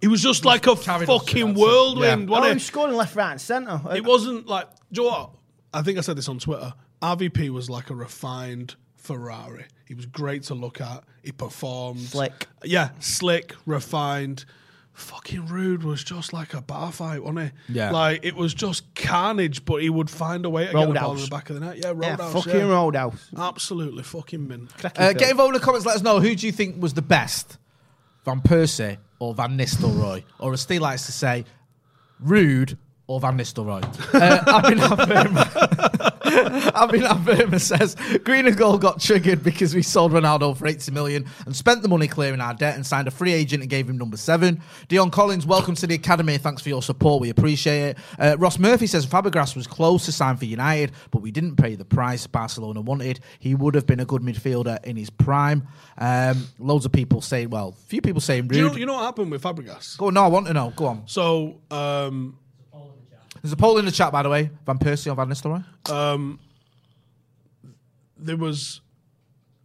[0.00, 2.28] He was just like a fucking whirlwind, season.
[2.28, 2.54] oh, wasn't he he?
[2.54, 3.80] was scoring left, right, and centre.
[3.94, 5.30] It wasn't like, do you know what?
[5.72, 6.74] I think I said this on Twitter.
[7.02, 8.74] RVP was like a refined
[9.04, 9.66] Ferrari.
[9.86, 11.04] He was great to look at.
[11.22, 12.46] He performed Slick.
[12.64, 14.44] Yeah, slick, refined.
[14.94, 17.74] Fucking rude was just like a bar fight, wasn't he?
[17.74, 17.90] Yeah.
[17.90, 21.14] Like it was just carnage, but he would find a way to get the ball
[21.16, 21.78] in the back of the net.
[21.78, 22.32] Yeah, Yeah, roadhouse.
[22.32, 22.66] fucking yeah.
[22.68, 23.30] roadhouse.
[23.36, 24.68] Absolutely fucking min.
[24.96, 25.84] Uh, get involved in the comments.
[25.84, 27.58] Let us know who do you think was the best,
[28.24, 31.44] Van Persie or Van Nistelrooy, or as Steve likes to say,
[32.20, 33.82] Rude or Van Nistelrooy.
[34.14, 36.10] uh, I've been
[36.74, 41.26] I've been says Green and Gold got triggered because we sold Ronaldo for 80 million
[41.46, 43.96] and spent the money clearing our debt and signed a free agent and gave him
[43.96, 44.60] number seven.
[44.88, 46.36] Dion Collins, welcome to the academy.
[46.38, 47.20] Thanks for your support.
[47.20, 47.98] We appreciate it.
[48.18, 51.76] Uh, Ross Murphy says Fabregas was close to sign for United, but we didn't pay
[51.76, 53.20] the price Barcelona wanted.
[53.38, 55.68] He would have been a good midfielder in his prime.
[55.98, 59.04] Um, loads of people saying, well, few people saying Do you know, you know what
[59.04, 59.96] happened with Fabregas?
[59.98, 60.72] Go on, no, I want to know.
[60.74, 61.02] Go on.
[61.06, 62.38] So um,
[63.44, 64.48] There's a poll in the chat, by the way.
[64.64, 65.62] Van Persie or Van Nistelrooy?
[65.90, 66.40] um,
[68.16, 68.80] there was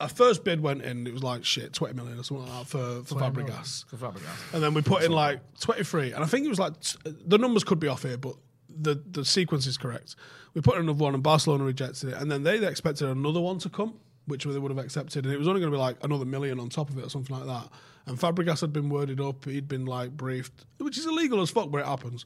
[0.01, 1.07] a first bid went in.
[1.07, 3.85] It was like shit, twenty million or something like that for for Fabregas.
[3.85, 4.53] For Fabregas.
[4.53, 6.11] And then we put in like 23.
[6.11, 6.73] And I think it was like,
[7.05, 8.35] the numbers could be off here, but
[8.67, 10.17] the, the sequence is correct.
[10.53, 12.15] We put in another one and Barcelona rejected it.
[12.15, 13.93] And then they expected another one to come,
[14.25, 15.23] which they would have accepted.
[15.23, 17.09] And it was only going to be like another million on top of it or
[17.09, 17.69] something like that.
[18.07, 19.45] And Fabregas had been worded up.
[19.45, 22.25] He'd been like briefed, which is illegal as fuck, but it happens.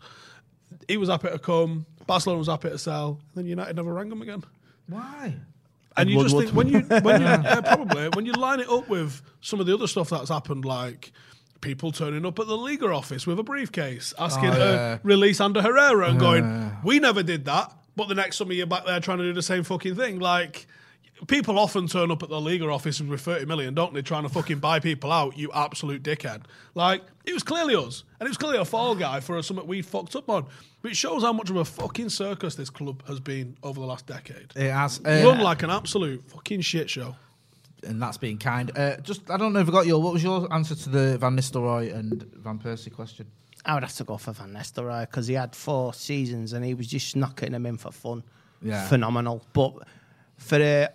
[0.88, 1.86] He was happy to come.
[2.08, 3.20] Barcelona was happy to sell.
[3.36, 4.44] And then United never rang him again.
[4.88, 5.36] Why?
[5.96, 8.90] And you just think when you when you yeah, probably when you line it up
[8.90, 11.12] with some of the other stuff that's happened, like
[11.62, 15.62] people turning up at the Liga office with a briefcase asking Oh, to release Ander
[15.62, 19.20] Herrera and going, "We never did that," but the next summer you're back there trying
[19.20, 20.20] to do the same fucking thing.
[20.20, 20.68] Like
[21.28, 24.02] people often turn up at the Liga office with thirty million, don't they?
[24.02, 25.38] Trying to fucking buy people out.
[25.38, 26.44] You absolute dickhead.
[26.76, 29.82] Like it was clearly us, and it was clearly a fall guy for something we
[29.82, 30.46] fucked up on.
[30.82, 33.86] But it shows how much of a fucking circus this club has been over the
[33.86, 34.52] last decade.
[34.56, 35.00] It has.
[35.06, 37.16] Run Uh, like an absolute fucking shit show.
[37.88, 38.72] and that's being kind.
[38.78, 40.02] Uh, just, I don't know if I got your.
[40.02, 43.28] What was your answer to the Van Nistelrooy and Van Persie question?
[43.66, 46.74] I would have to go for Van Nistelrooy because he had four seasons and he
[46.74, 48.24] was just knocking them in for fun.
[48.62, 48.86] Yeah.
[48.88, 49.42] Phenomenal.
[49.54, 49.74] But
[50.38, 50.92] for the,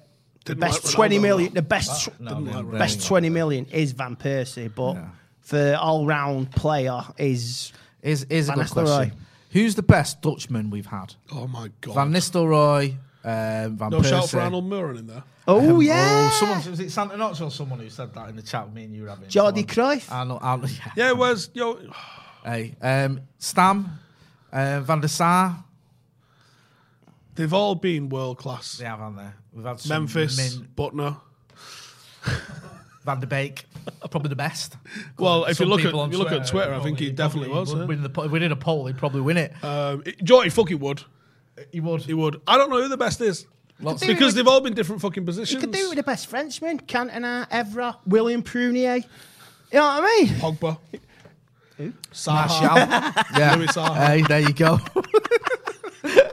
[0.49, 3.31] the best like Ronaldo, 20 million, the best, No, Didn't no, like no, best 20
[3.31, 4.71] million is Van Persie.
[4.75, 5.09] But Yeah.
[5.41, 8.85] for all round player is Is is a good Nistelrooy.
[8.97, 9.13] question.
[9.53, 11.15] Who's the best Dutchman we've had?
[11.33, 11.95] Oh my god!
[11.95, 12.93] Van Nistelrooy,
[13.25, 14.09] um, Van no Persie.
[14.11, 15.23] shout for Arnold Muhren in there.
[15.47, 18.43] oh yeah, Oh, someone was it Santa Knox or someone who said that in the
[18.43, 19.29] chat with me and you were having?
[19.29, 20.13] Jordi Someone- Cruyff.
[20.13, 20.93] Arnold, Arnold, yeah.
[20.97, 21.79] Yeah, it was yo.
[22.45, 23.99] Hey, um, Stam,
[24.53, 25.65] uh, Van der Sar.
[27.39, 28.79] They've all been world class.
[28.79, 29.31] They have, haven't they?
[29.53, 31.21] We've had some Memphis, Min, Buttner.
[33.05, 33.65] Van der Beek,
[34.11, 34.77] probably the best.
[35.19, 37.73] Well, if you look at people you look at Twitter, I think he definitely was.
[37.73, 37.87] would yeah.
[37.87, 39.53] win the po- If we did a poll, he'd probably win it.
[39.65, 41.05] Um, it- Jordy fucking would.
[41.71, 42.03] He would.
[42.03, 42.41] He would.
[42.47, 43.47] I don't know who the best is.
[43.81, 45.53] Lots do it because with- they've all been different fucking positions.
[45.53, 45.77] You positions.
[45.77, 48.97] could do it with the best Frenchman, Cantona, Evra, William Prunier.
[49.73, 50.27] You know what I mean?
[50.35, 50.79] Pogba.
[51.79, 51.93] Martial.
[52.13, 53.15] Saha.
[53.39, 53.55] yeah.
[53.55, 54.07] Louis Saha.
[54.07, 54.81] Hey, there you go.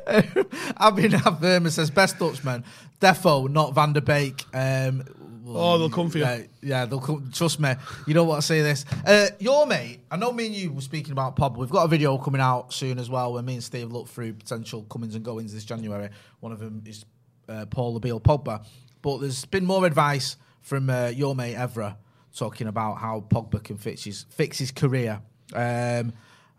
[0.80, 2.63] Abhinav Verma says best Dutchman.
[3.00, 4.46] Defo, not Van der Beek.
[4.54, 5.04] Um,
[5.48, 6.24] Oh, they'll come for you.
[6.24, 7.30] Yeah, yeah, they'll come.
[7.32, 7.74] Trust me.
[8.08, 8.84] You don't want to say this.
[9.06, 11.58] Uh, your mate, I know me and you were speaking about Pogba.
[11.58, 14.34] We've got a video coming out soon as well where me and Steve look through
[14.34, 16.10] potential comings and goings this January.
[16.39, 17.06] One of them is
[17.48, 18.65] uh, Paul Labile Pogba.
[19.02, 21.96] But there's been more advice from uh, your mate Evra
[22.36, 25.22] talking about how Pogba can fix his fix his career.
[25.54, 26.13] Um,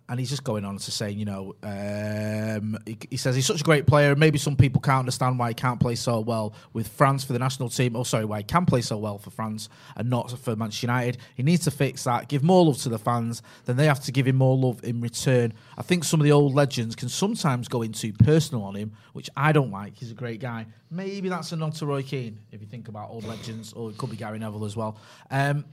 [0.08, 3.60] and he's just going on to say, you know, um, he, he says he's such
[3.60, 4.14] a great player.
[4.14, 7.38] Maybe some people can't understand why he can't play so well with France for the
[7.38, 7.96] national team.
[7.96, 11.18] Oh, sorry, why he can play so well for France and not for Manchester United.
[11.34, 12.28] He needs to fix that.
[12.28, 13.42] Give more love to the fans.
[13.64, 15.52] Then they have to give him more love in return.
[15.76, 19.28] I think some of the old legends can sometimes go into personal on him, which
[19.36, 19.96] I don't like.
[19.96, 20.66] He's a great guy.
[20.90, 23.98] Maybe that's a nod to Roy Keane if you think about old legends, or it
[23.98, 24.98] could be Gary Neville as well.
[25.30, 25.64] Um,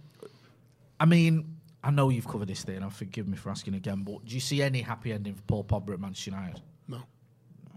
[1.00, 4.26] I mean, I know you've covered this thing, and forgive me for asking again, but
[4.26, 6.62] do you see any happy ending for Paul Pogba at Manchester United?
[6.88, 7.02] No.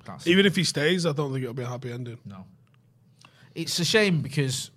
[0.05, 2.19] That's Even if he stays, I don't think it'll be a happy ending.
[2.25, 2.45] no.
[3.55, 4.71] It's a shame because,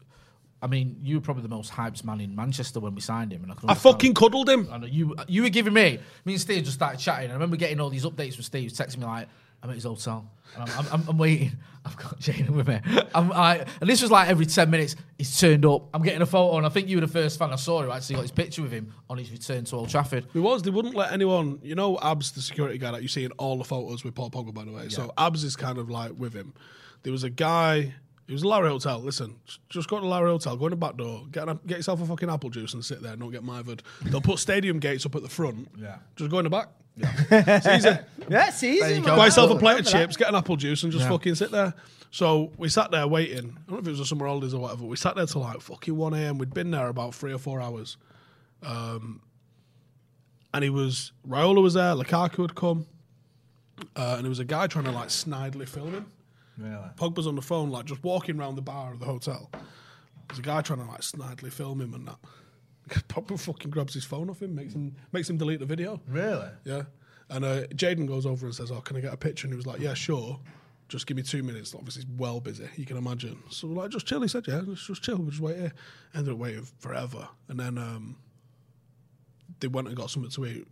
[0.62, 3.44] I mean, you were probably the most hyped man in Manchester when we signed him,
[3.44, 4.70] and I, I fucking cuddled him.
[4.72, 5.16] I know you.
[5.28, 6.00] You were giving me.
[6.24, 7.30] Me and Steve just started chatting.
[7.30, 9.28] I remember getting all these updates from Steve, texting me like,
[9.64, 10.30] "I'm at his hotel.
[10.58, 11.52] And I'm, I'm, I'm waiting.
[11.86, 12.80] I've got Jane with me.
[13.16, 14.96] I'm, I, and this was like every ten minutes.
[15.18, 15.88] He's turned up.
[15.94, 17.92] I'm getting a photo, and I think you were the first fan I saw who
[17.92, 20.26] actually got his picture with him on his return to Old Trafford.
[20.34, 20.62] It was.
[20.62, 21.60] They wouldn't let anyone.
[21.64, 24.30] You know, Abs, the security guy that you see in all the photos with Paul
[24.30, 24.90] Pogba, by the way.
[24.90, 26.54] So Abs is kind of like with him.
[27.04, 27.94] There was a guy.
[28.30, 29.00] It was Lowry Hotel.
[29.00, 29.38] Listen,
[29.70, 32.06] just go to Lowry Hotel, go in the back door, get an, get yourself a
[32.06, 33.16] fucking apple juice and sit there.
[33.16, 33.82] Don't get mithered.
[34.04, 35.68] They'll put stadium gates up at the front.
[35.76, 35.96] Yeah.
[36.16, 36.68] Just go in the back.
[36.96, 37.12] Yeah.
[37.32, 37.98] it's easy.
[38.30, 38.96] Yeah, it's easy.
[38.96, 39.18] You man.
[39.18, 41.10] Buy yourself a plate of chips, get an apple juice, and just Yeah.
[41.10, 41.74] fucking sit there.
[42.12, 43.58] So we sat there waiting.
[43.58, 44.86] I don't know if it was a summer holidays or whatever.
[44.86, 46.38] We sat there till like fucking 1 a.m.
[46.38, 47.98] We'd been there about three or four hours.
[48.62, 49.22] Um,
[50.54, 52.86] and he was, Raiola was there, Lukaku had come.
[53.96, 56.12] Uh, and there was a guy trying to like snidely film him.
[56.60, 56.90] Really?
[56.98, 59.50] Pogba's on the phone, like just walking around the bar of the hotel.
[60.28, 62.18] There's a guy trying to like snidely film him and that.
[63.08, 66.02] Pogba fucking grabs his phone off him, makes him makes him delete the video.
[66.08, 66.50] Really?
[66.66, 66.84] Yeah.
[67.30, 69.58] And uh, Jaden goes over and says, "Oh, can I get a picture?" And he
[69.58, 70.40] was like, "Yeah, sure.
[70.88, 72.68] Just give me two minutes." Obviously, he's well busy.
[72.76, 73.38] You can imagine.
[73.50, 75.18] So we're like, "Just chill." He said, "Yeah, just, just chill.
[75.18, 75.74] We'll just wait here."
[76.16, 78.18] Ended up waiting forever, and then um,
[79.60, 80.68] they went and got something to eat.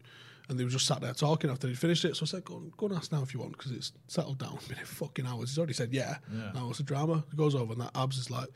[0.49, 2.15] And they were just sat there talking after he'd finished it.
[2.15, 4.57] So I said, go, go and ask now if you want, because it's settled down.
[4.67, 5.49] Been here fucking hours.
[5.49, 6.17] He's already said, yeah.
[6.53, 7.23] Now it's a drama?
[7.31, 8.47] He goes over, and that Abs is like,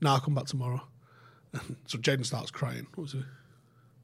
[0.00, 0.82] nah, I'll come back tomorrow.
[1.52, 2.86] And so Jaden starts crying.
[2.96, 3.22] What was it?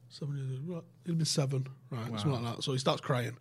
[0.09, 0.69] Seven years old.
[0.69, 0.83] Right.
[1.05, 2.07] He'd been seven, right?
[2.19, 2.63] Something like that.
[2.63, 3.37] So he starts crying.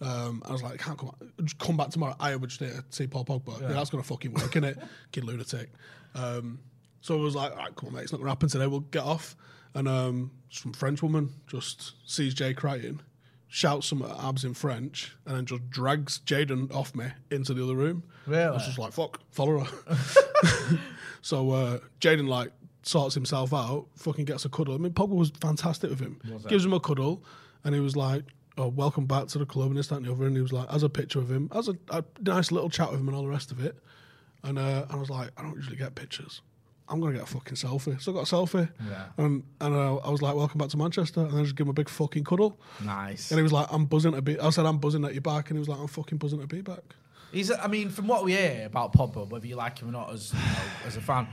[0.00, 1.28] Um, I was like, I can't come back.
[1.42, 2.14] Just come back tomorrow.
[2.20, 3.62] I would just to see Paul Pogba.
[3.62, 4.82] Yeah, that's going to fucking work, innit?
[5.12, 5.70] Kid lunatic.
[6.14, 6.58] Um,
[7.00, 8.02] so I was like, all right, come on, mate.
[8.02, 8.66] It's not going to happen today.
[8.66, 9.36] We'll get off.
[9.74, 13.00] And um, some French woman just sees Jay crying,
[13.48, 17.76] shouts some abs in French, and then just drags Jaden off me into the other
[17.76, 18.02] room.
[18.26, 18.42] Really?
[18.42, 19.96] I was just like, fuck, follow her.
[21.22, 24.74] so uh, Jaden, like, sorts himself out, fucking gets a cuddle.
[24.74, 26.20] I mean, Pogba was fantastic with him.
[26.48, 27.24] Gives him a cuddle,
[27.64, 28.24] and he was like,
[28.58, 30.26] oh, welcome back to the club, and this, that, and the other.
[30.26, 32.90] And he was like, as a picture of him, as a, a nice little chat
[32.90, 33.76] with him, and all the rest of it.
[34.42, 36.40] And uh, I was like, I don't usually get pictures.
[36.88, 38.00] I'm gonna get a fucking selfie.
[38.00, 39.04] So I got a selfie, Yeah.
[39.18, 41.70] and and uh, I was like, "Welcome back to Manchester," and then just give him
[41.70, 42.58] a big fucking cuddle.
[42.84, 43.30] Nice.
[43.30, 45.50] And he was like, "I'm buzzing to be." I said, "I'm buzzing at you back,"
[45.50, 46.82] and he was like, "I'm fucking buzzing to be back."
[47.32, 50.12] He's, I mean, from what we hear about Pogba, whether you like him or not
[50.12, 50.54] as you know,
[50.86, 51.26] as a fan,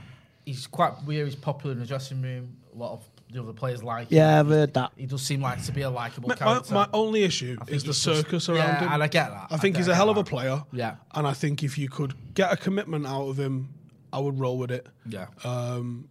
[0.45, 1.27] he's quite weird.
[1.27, 2.57] He's popular in the dressing room.
[2.73, 4.17] A lot of the other players like him.
[4.17, 4.91] Yeah, I've heard that.
[4.97, 6.73] He does seem like to be a likable My, my, character.
[6.73, 8.91] my only issue is the he's just- circus around yeah, him.
[8.91, 9.47] and I get that.
[9.51, 10.63] I think I he's a hell get of a player.
[10.71, 10.95] Yeah.
[11.13, 13.69] And I think if you could get a commitment out of him,
[14.13, 14.88] I would roll with it.
[15.08, 15.26] Yeah.
[15.43, 16.08] Um,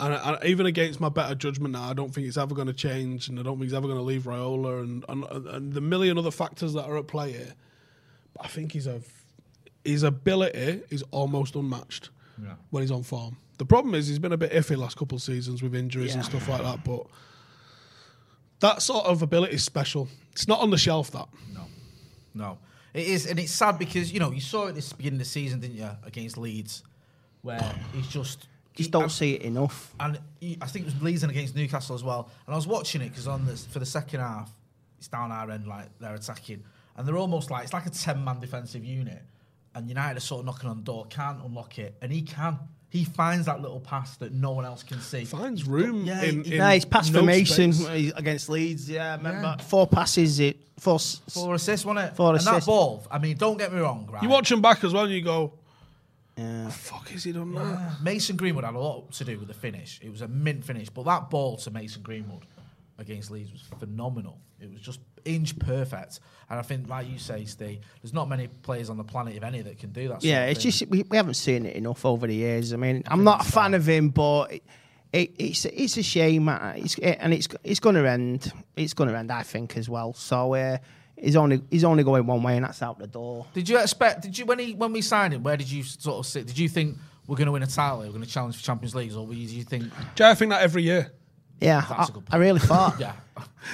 [0.00, 2.72] and, and even against my better judgment now, I don't think it's ever going to
[2.72, 5.80] change, and I don't think he's ever going to leave Raiola, and, and and the
[5.80, 7.54] million other factors that are at play here.
[8.34, 9.00] But I think he's a
[9.84, 12.54] his ability is almost unmatched Yeah.
[12.70, 13.38] when he's on form.
[13.56, 16.24] The problem is he's been a bit iffy last couple of seasons with injuries and
[16.24, 17.06] stuff like that, but
[18.60, 20.08] that sort of ability is special.
[20.32, 21.10] It's not on the shelf.
[21.10, 21.62] That no,
[22.34, 22.58] No,
[22.94, 25.30] it is, and it's sad because you know you saw it this beginning of the
[25.30, 26.82] season, didn't you, against Leeds,
[27.42, 29.92] where he's just Just don't and- see it enough.
[30.00, 32.30] And he, I think it was Leeds against Newcastle as well.
[32.46, 34.50] And I was watching it because on this for the second half,
[34.98, 36.62] it's down our end, like they're attacking,
[36.96, 39.22] and they're almost like it's like a ten man defensive unit,
[39.74, 42.58] and United are sort of knocking on the door, can't unlock it, and he can.
[42.90, 45.26] He finds that little pass that no one else can see.
[45.26, 48.10] finds room Yeah, in, he- in No, he's passed no for Mason space.
[48.10, 48.88] Eh, against Leeds.
[48.88, 49.64] Yeah, I remember Yeah.
[49.64, 50.40] four passes.
[50.40, 50.98] It four.
[50.98, 52.16] Four assists, wasn't it?
[52.16, 54.22] Four and that ball, I mean, don't get me wrong, right?
[54.22, 55.52] You watch him back as well, and you go,
[56.38, 56.68] Yeah.
[56.70, 60.00] "Fuck, is he done that?" Mason Greenwood had a lot to do with the finish.
[60.02, 62.46] It was a mint finish, but that ball to Mason Greenwood
[62.98, 64.38] against Leeds was phenomenal.
[64.60, 68.46] It was just inch perfect, and I think, like you say, Steve, there's not many
[68.48, 70.14] players on the planet, if any, that can do that.
[70.22, 70.70] sort Yeah, of it's thing.
[70.70, 72.72] just we, we haven't seen it enough over the years.
[72.72, 74.62] I mean, I'm not a fan of him, but it,
[75.12, 78.52] it, it's it's a shame, uh, it's, and it's it's going to end.
[78.76, 80.12] It's going to end, I think, as well.
[80.12, 80.78] So uh,
[81.20, 83.46] he's only he's only going one way, and that's out the door.
[83.54, 84.22] Did you expect?
[84.22, 85.42] Did you when he when we signed him?
[85.42, 86.46] Where did you sort of sit?
[86.46, 87.98] Did you think we're going to win a title?
[87.98, 89.92] We're going to challenge for Champions Leagues, or were you, do you think?
[90.14, 91.12] Jay, I think that every year.
[91.60, 92.94] Yeah, That's I, a good I really thought.
[93.00, 93.12] Yeah,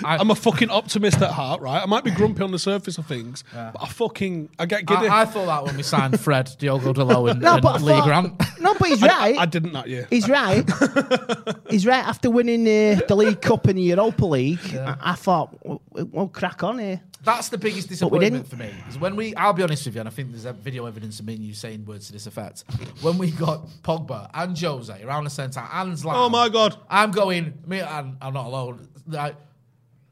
[0.05, 1.83] I'm a fucking optimist at heart, right?
[1.83, 5.07] I might be grumpy on the surface of things, but I fucking I get giddy.
[5.09, 7.93] I, I thought that when we signed Fred, Diogo Dalot, and, No, and but Lee
[7.93, 8.43] thought- Grant.
[8.61, 9.37] No, but he's right.
[9.39, 10.07] I, didn't that year.
[10.11, 10.65] He's right.
[11.71, 12.05] He's right.
[12.07, 16.29] After winning uh, the League Cup and the Europa League, I, I thought we'll, we'll
[16.29, 17.01] crack on here.
[17.23, 18.47] That's the biggest But we disappointment didn't.
[18.49, 18.71] for me.
[18.89, 21.21] Is when we, I'll be honest with you, and I think there's a video evidence
[21.21, 22.65] of me and you saying words to this effect.
[23.01, 26.13] When we got Pogba and Jose around the centre and Zlatan.
[26.15, 26.77] Oh my God.
[26.89, 27.55] I'm going.
[27.67, 28.89] Me and I'm not alone.
[29.07, 29.37] Like,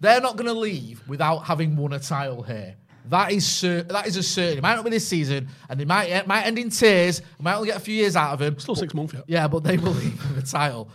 [0.03, 2.77] they're not going to leave without having won a title here.
[3.09, 4.59] That is cer- that is a certain.
[4.59, 7.21] It might not be this season, and it might it might end in tears.
[7.39, 8.59] We might only get a few years out of him.
[8.59, 9.25] Still six months yet.
[9.27, 10.89] Yeah, but they will leave with a title.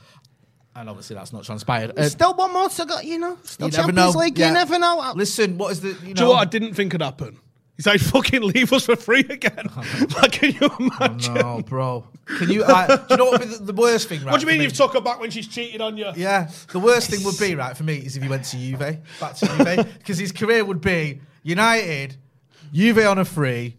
[0.75, 1.97] And obviously, that's not transpired.
[1.97, 2.99] Uh, Still one more to go.
[3.01, 4.15] You know, still you never Champions.
[4.15, 4.37] League.
[4.37, 4.49] Yeah.
[4.49, 5.11] You never know.
[5.15, 6.21] Listen, what is the you Do you know?
[6.21, 7.39] know what I didn't think could happen?
[7.77, 9.69] He's like, fucking leave us for free again.
[9.79, 11.33] Oh, like, can you oh, imagine?
[11.35, 12.07] No, bro.
[12.25, 12.63] Can you?
[12.63, 14.23] Like, do you know what would be the, the worst thing?
[14.23, 16.07] Right, What do you mean you've took her back when she's cheated on you?
[16.15, 18.79] Yeah, the worst thing would be right for me is if he went to Juve,
[19.19, 22.15] back to Juve, because his career would be United,
[22.73, 23.77] Juve on a free,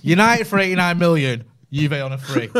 [0.00, 2.50] United for eighty nine million, Juve on a free,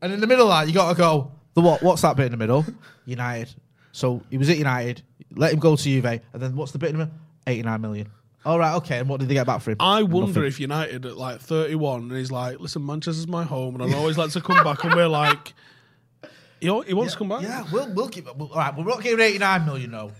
[0.00, 1.82] and in the middle of that you got to go the what?
[1.82, 2.64] What's that bit in the middle?
[3.06, 3.52] United.
[3.92, 5.02] So he was at United.
[5.34, 7.18] Let him go to Juve, and then what's the bit in the middle?
[7.46, 8.10] Eighty nine million.
[8.44, 8.98] All right, okay.
[9.00, 9.76] And what did they get back for him?
[9.80, 10.44] I wonder Nothing.
[10.44, 14.16] if United at like 31 and he's like, listen, Manchester's my home and I'd always
[14.16, 15.52] like to come back and we're like,
[16.60, 17.42] he, al- he wants to come back.
[17.42, 18.26] Yeah, we'll we'll keep.
[18.36, 19.90] We'll, all right, we're not giving 89 million.
[19.90, 20.12] No,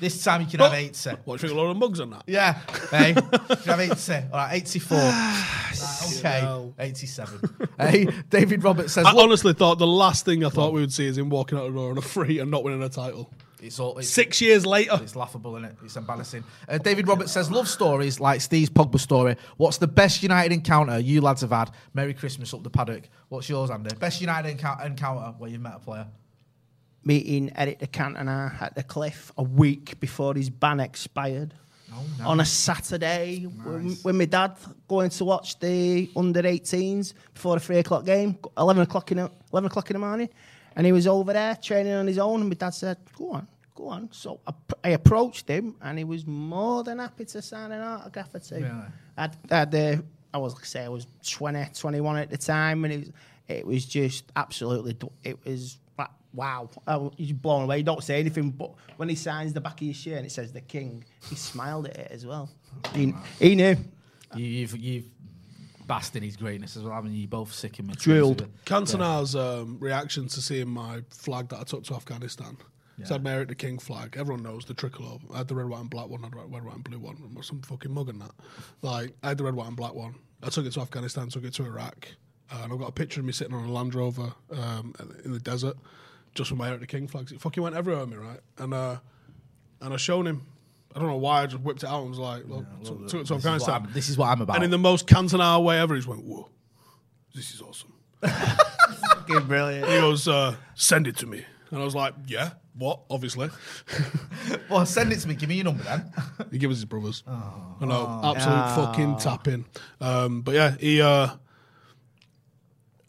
[0.00, 1.10] this time you can have 80.
[1.24, 2.24] What, you think a lot of mugs on that?
[2.26, 2.58] Yeah,
[2.90, 4.12] hey, you can have 80.
[4.32, 4.98] All right, 84.
[4.98, 5.74] Right,
[6.18, 6.74] okay, hell.
[6.78, 7.40] 87.
[7.78, 10.92] hey, David Roberts says, I "Look, honestly thought the last thing I thought we would
[10.92, 12.88] see is him walking out of the door on a free and not winning a
[12.88, 13.30] title.
[13.60, 14.98] It's all it's, Six years later.
[15.02, 15.76] It's laughable, isn't it?
[15.84, 16.44] It's embarrassing.
[16.68, 19.36] Uh, David Roberts says, love stories like Steve's Pogba story.
[19.56, 21.70] What's the best United encounter you lads have had?
[21.94, 23.08] Merry Christmas up the paddock.
[23.28, 23.94] What's yours, Andy?
[23.96, 26.06] Best United encou- encounter where you've met a player?
[27.04, 31.54] Meeting Eric de Cantona at the cliff a week before his ban expired.
[31.90, 34.56] Oh, On a Saturday, when, when my dad
[34.88, 39.30] going to watch the under 18s before the three o'clock game, 11 o'clock in the,
[39.52, 40.28] 11 o'clock in the morning,
[40.76, 42.40] and he was over there training on his own.
[42.40, 44.52] And my dad said, "Go on, go on." So I,
[44.84, 48.56] I approached him, and he was more than happy to sign an autograph or two.
[48.56, 48.70] Really?
[49.16, 49.96] I'd, I'd, uh,
[50.32, 53.12] I was like I say, I was 20, 21 at the time, and it was,
[53.48, 56.68] it was just absolutely, it was like, wow.
[56.86, 57.78] I was blown away.
[57.78, 60.32] You don't say anything, but when he signs the back of his shirt and it
[60.32, 62.50] says the king, he smiled at it as well.
[62.94, 63.76] He, he knew.
[64.34, 65.04] You, you've you've
[65.88, 67.22] basked in his greatness as well, haven't you?
[67.22, 68.46] You both sick and Drilled.
[68.64, 72.56] Cantona's um, reaction to seeing my flag that I took to Afghanistan.
[73.04, 74.16] So I had my Eric the King flag.
[74.18, 75.18] Everyone knows the tricolor.
[75.32, 76.20] I had the red, white, and black one.
[76.22, 77.16] I had the red, white, and blue one.
[77.36, 78.32] Or some fucking mug and that.
[78.82, 80.16] Like I had the red, white, and black one.
[80.42, 81.28] I took it to Afghanistan.
[81.28, 82.08] Took it to Iraq.
[82.50, 85.32] Uh, and I've got a picture of me sitting on a Land Rover um, in
[85.32, 85.76] the desert,
[86.34, 87.30] just with my Eric the King flags.
[87.30, 88.40] It fucking went everywhere with me, right?
[88.58, 88.96] And uh,
[89.80, 90.46] and I shown him.
[90.98, 91.42] I don't know why.
[91.42, 93.30] I just whipped it out and was like, well, took, took it to This is,
[93.30, 93.74] what Afghanistan.
[93.74, 94.56] I'm, this is what I'm about.
[94.56, 96.48] And in the most Cantona way ever, he just went, "Whoa,
[97.34, 99.86] this is awesome." Fucking brilliant.
[99.86, 103.02] He goes, uh, "Send it to me," and I was like, "Yeah, what?
[103.08, 103.48] Obviously."
[104.68, 105.36] well, send it to me.
[105.36, 106.12] Give me your number then.
[106.50, 107.22] he gave us his brothers.
[107.28, 109.66] I know, absolute fucking tapping.
[110.00, 111.28] Um, but yeah, he uh,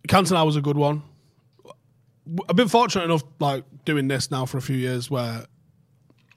[0.07, 1.01] Cantona was a good one.
[2.47, 5.47] I've been fortunate enough, like doing this now for a few years, where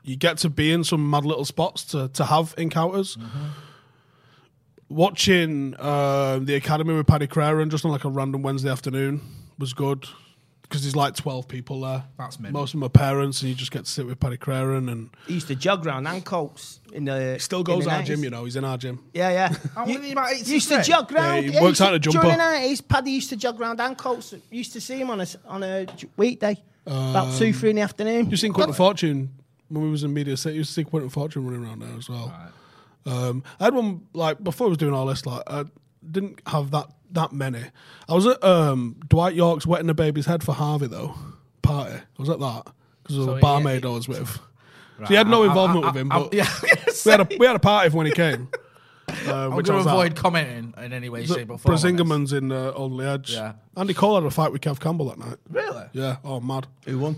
[0.05, 3.17] you get to be in some mad little spots to to have encounters.
[4.89, 9.23] Watching uh, the academy with Paddy Crerand just on like a random Wednesday afternoon
[9.59, 10.07] was good
[10.65, 12.05] because there's like twelve people there.
[12.19, 12.53] That's mint.
[12.53, 15.35] most of my parents, and you just get to sit with Paddy Crerand, and He
[15.35, 17.35] used to jog round Ancoats in the.
[17.35, 18.05] he still goes the our 90s.
[18.07, 18.25] gym.
[18.25, 19.03] You know, he's in our gym.
[19.15, 19.49] Yeah, yeah.
[19.75, 21.47] How old are you, about He used to jog round.
[21.47, 22.21] Yeah, he works used out to- a jumper.
[22.21, 24.39] During the nineties, Paddy used to jog round Ancoats.
[24.51, 27.83] Used to see him on a on a j- weekday, about two, three in the
[27.83, 28.29] afternoon.
[28.29, 29.31] You seen Quinton Fortune
[29.73, 30.55] when we was in Media City?
[30.55, 32.33] You used to see Quinton Fortune running around there as well.
[33.07, 35.27] Um, I had one like before I was doing all this.
[35.27, 35.65] Like I
[36.09, 37.63] didn't have that that many.
[38.09, 41.15] I was at um, Dwight Yorke's wetting a baby's head for Harvey though
[41.63, 41.95] party.
[41.97, 42.67] I was at that
[43.03, 44.39] because of So the he- barmaid I was with.
[44.99, 46.49] So he had no I- I- involvement I- with him, I- but yeah,
[47.05, 48.49] we had a we had a party for when he came.
[49.27, 49.93] Uh, I'm which going I to was at.
[49.93, 51.75] avoid commenting in any way, shape, or form.
[51.75, 51.79] on.
[51.81, 53.33] Brasingamens in uh, Alderley Edge.
[53.33, 53.55] Yeah.
[53.77, 55.37] Andy Cole had a fight with Kev Campbell that night.
[55.51, 55.85] Really?
[55.93, 56.17] Yeah.
[56.25, 56.67] Oh, mad.
[56.87, 57.17] Who won?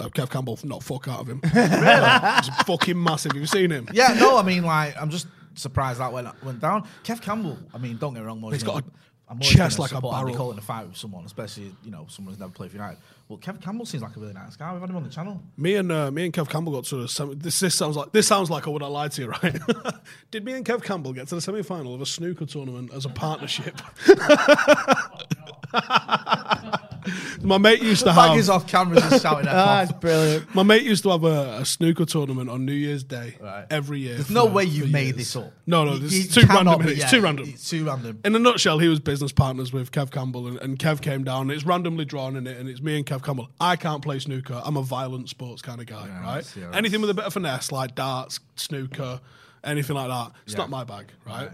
[0.00, 1.40] Uh, Kev Campbell, not fuck out of him.
[1.54, 2.40] really?
[2.42, 3.32] He's fucking massive.
[3.32, 3.88] Have you seen him?
[3.92, 6.86] Yeah, no, I mean, like, I'm just surprised that went went down.
[7.04, 8.90] Kev Campbell, I mean, don't get me wrong, more He's you know, got a
[9.26, 10.36] I'm chest like a support Andy barrel.
[10.36, 12.98] Cole in a fight with someone, especially you know someone who's never played for United.
[13.28, 14.70] Well, Kev Campbell seems like a really nice guy.
[14.72, 15.40] We've had him on the channel.
[15.56, 17.34] Me and uh, me and Kev Campbell got to the semi.
[17.34, 19.58] This, this sounds like this sounds like I would have lied to you, right?
[20.30, 23.06] Did me and Kev Campbell get to the semi final of a snooker tournament as
[23.06, 23.80] a partnership?
[27.42, 28.36] My mate used to have.
[28.36, 30.00] is off cameras and shouting at Ah, off.
[30.00, 30.54] brilliant.
[30.54, 33.66] My mate used to have a, a snooker tournament on New Year's Day Right.
[33.70, 34.14] every year.
[34.14, 35.16] There's no way you made years.
[35.16, 35.52] this up.
[35.66, 36.82] No, no, You- this you is too random.
[36.84, 37.48] be- It's too random.
[37.48, 38.20] It's too random.
[38.24, 41.50] In a nutshell, he was business partners with Kev Campbell, and, and Kev came down.
[41.50, 43.50] It's randomly drawn in it, and it's me and Kev Campbell.
[43.60, 44.60] I can't play snooker.
[44.64, 46.54] I'm a violent sports kind of guy, right?
[46.56, 49.20] yeah, Anything with a bit of finesse, like darts, snooker,
[49.62, 50.58] anything like that, it's Yeah.
[50.60, 51.50] not my bag, right?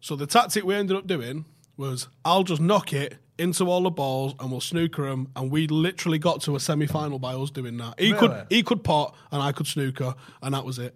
[0.00, 1.44] So the tactic we ended up doing
[1.76, 5.66] was I'll just knock it into all the balls and we'll snooker them, and we
[5.68, 7.98] literally got to a semi final by us doing that.
[7.98, 8.28] He Really?
[8.28, 10.94] could he could pot and I could snooker, and that was it.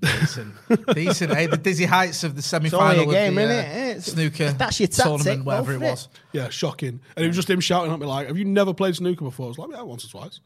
[0.00, 0.54] Decent.
[0.94, 1.32] Decent.
[1.34, 3.64] Hey, the dizzy heights of the semi only a final game, of the innit?
[3.64, 5.90] uh, It's- snooker that's your tactic, tournament, whatever it for it.
[5.90, 6.08] was.
[6.32, 7.00] Yeah, shocking.
[7.16, 9.46] And it was just him shouting at me like, "Have you never played snooker before?"
[9.46, 10.40] I was like, "Yeah, once or twice."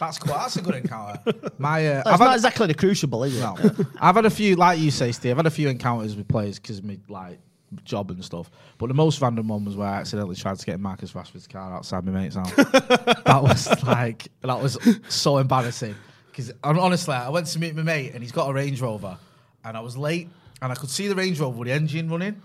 [0.00, 0.34] That's cool.
[0.34, 1.20] That's a good encounter.
[1.58, 3.40] My, uh, It's I've not had, exactly the crucible, is it?
[3.40, 3.56] no,
[4.00, 5.32] I've had a few, like you say, Steve.
[5.32, 7.38] I've had a few encounters with players because of my like
[7.84, 8.50] job and stuff.
[8.78, 11.72] But the most random one was where I accidentally tried to get Marcus Rashford's car
[11.72, 12.54] outside my mate's house.
[12.54, 15.94] that was like that was so embarrassing.
[16.26, 19.18] Because honestly, I went to meet my mate and he's got a Range Rover,
[19.64, 20.28] and I was late
[20.62, 22.40] and I could see the Range Rover with the engine running.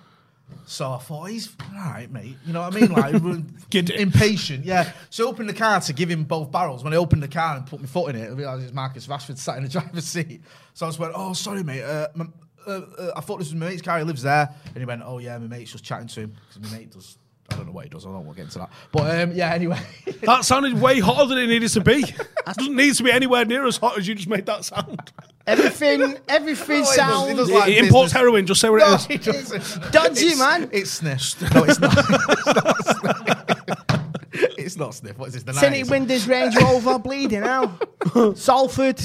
[0.65, 2.37] So I thought he's all right, mate.
[2.45, 2.91] You know what I mean?
[2.91, 3.95] Like Giddy.
[3.99, 4.91] impatient, yeah.
[5.09, 6.83] So I opened the car to give him both barrels.
[6.83, 9.07] When I opened the car and put my foot in it, I realised it's Marcus
[9.07, 10.41] Rashford sat in the driver's seat.
[10.73, 11.83] So I just went, "Oh, sorry, mate.
[11.83, 12.25] Uh, my,
[12.67, 13.97] uh, uh, I thought this was my mate's car.
[13.99, 16.71] He lives there, and he went, "Oh yeah, my mate's just chatting to him because
[16.71, 17.17] my mate does."
[17.51, 18.05] I don't know what he does.
[18.05, 18.69] I don't want to get into that.
[18.93, 19.79] But um, yeah, anyway.
[20.23, 21.95] That sounded way hotter than it needed to be.
[21.95, 25.11] It doesn't need to be anywhere near as hot as you just made that sound.
[25.45, 27.35] Everything, everything No, he does- he sounds.
[27.37, 29.05] does like He imports heroin, just say what No, it is.
[29.07, 29.91] he doesn't.
[29.91, 30.69] Dodgy, It's- man.
[30.71, 31.53] It's sniff.
[31.53, 31.93] No, it's not.
[31.97, 34.57] it's not sniff.
[34.57, 35.17] it's not sniff.
[35.17, 35.43] What is this?
[35.43, 35.91] The Tinted 90s?
[35.91, 37.71] windows, Range Rover, bleeding out.
[38.37, 39.01] Salford.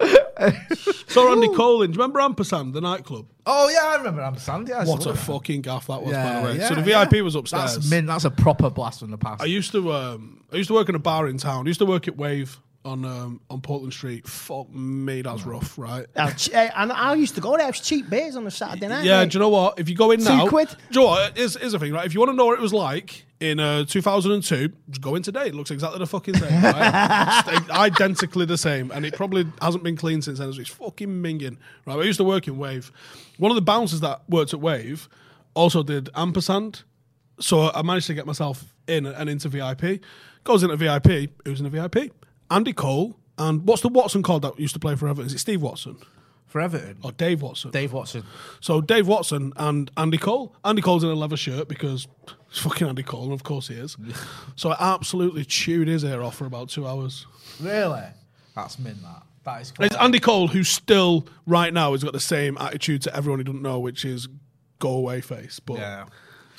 [1.08, 1.90] Saw Andy Cole in.
[1.90, 3.26] Do you remember Ampersand, the nightclub?
[3.46, 4.68] Oh yeah, I remember Ampersand.
[4.68, 6.58] Yeah, What a fucking gaff that was, by Yeah, the way.
[6.68, 7.04] so the yeah.
[7.04, 7.74] VIP was upstairs.
[7.74, 8.06] That's mint.
[8.06, 9.42] That's a proper blast from the past.
[9.42, 11.66] I used to um, I used to work in a bar in town.
[11.66, 14.26] I used to work at Wave on um, on Portland Street.
[14.26, 16.06] Fuck me, that's rough, right?
[16.16, 17.66] And I used to go there.
[17.66, 19.04] It was cheap beers on a Saturday night.
[19.04, 19.30] Yeah, mate.
[19.30, 19.78] do you know what?
[19.78, 20.68] If you go in now, Two quid?
[20.68, 21.36] Do you know what?
[21.36, 22.06] Here's, here's the thing, right?
[22.06, 25.22] If you want to know what it was like in uh, 2002, just go in
[25.22, 25.48] today.
[25.48, 27.70] It looks exactly the fucking same, right?
[27.70, 30.52] Identically the same, and it probably hasn't been clean since then.
[30.52, 31.98] So it's fucking minging, right?
[31.98, 32.90] I used to work in Wave.
[33.38, 35.08] One of the bouncers that worked at Wave
[35.54, 36.84] also did ampersand,
[37.40, 40.00] so I managed to get myself in and into VIP.
[40.44, 41.30] Goes into VIP.
[41.44, 42.12] Who's in the VIP?
[42.50, 43.16] Andy Cole.
[43.38, 45.26] And what's the Watson called that used to play for Everton?
[45.26, 45.96] Is it Steve Watson
[46.46, 46.98] for Everton.
[47.02, 47.70] or Dave Watson?
[47.70, 48.24] Dave Watson.
[48.60, 50.54] So Dave Watson and Andy Cole.
[50.64, 52.06] Andy Cole's in a leather shirt because
[52.50, 53.96] it's fucking Andy Cole, and of course he is.
[54.56, 57.26] so I absolutely chewed his ear off for about two hours.
[57.60, 58.02] Really?
[58.54, 59.00] That's mint.
[59.02, 59.22] That.
[59.44, 59.72] That is.
[59.80, 63.44] It's Andy Cole who still, right now, has got the same attitude to everyone he
[63.44, 64.28] doesn't know, which is
[64.80, 65.60] go away face.
[65.60, 66.04] But Yeah.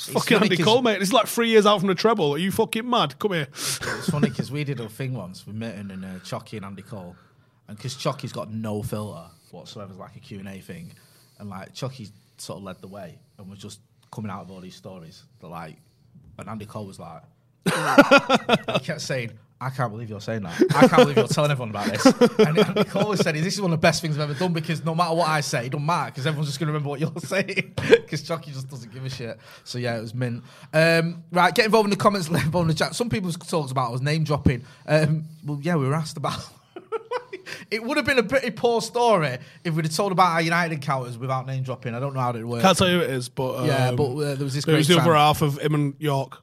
[0.07, 0.99] It's fucking Andy Cole, mate.
[1.01, 2.33] It's like three years out from the treble.
[2.33, 3.19] Are you fucking mad?
[3.19, 3.47] Come here.
[3.51, 6.81] It's funny because we did a thing once with Mitten and uh, Choccy and Andy
[6.81, 7.15] Cole,
[7.67, 10.91] and because Choccy's got no filter whatsoever, it's like a Q and A thing,
[11.37, 13.79] and like Chucky sort of led the way and was just
[14.11, 15.23] coming out of all these stories.
[15.39, 15.75] That like,
[16.39, 17.21] and Andy Cole was like,
[17.65, 19.31] he kept saying.
[19.63, 20.59] I can't believe you're saying that.
[20.75, 22.03] I can't believe you're telling everyone about this.
[22.39, 24.53] And Andy Cole always said, "This is one of the best things I've ever done
[24.53, 26.89] because no matter what I say, it don't matter because everyone's just going to remember
[26.89, 30.43] what you're saying because Choccy just doesn't give a shit." So yeah, it was mint.
[30.73, 32.95] Um, right, get involved in the comments, get involved in the chat.
[32.95, 34.63] Some people talked about us name dropping.
[34.87, 36.39] Um, well, yeah, we were asked about.
[37.69, 40.73] it would have been a pretty poor story if we'd have told about our United
[40.73, 41.93] encounters without name dropping.
[41.93, 42.63] I don't know how it worked.
[42.63, 44.73] Can't tell you who it is, but um, Yeah, but, uh, there was this It
[44.73, 46.39] was the other half of him and Yorke.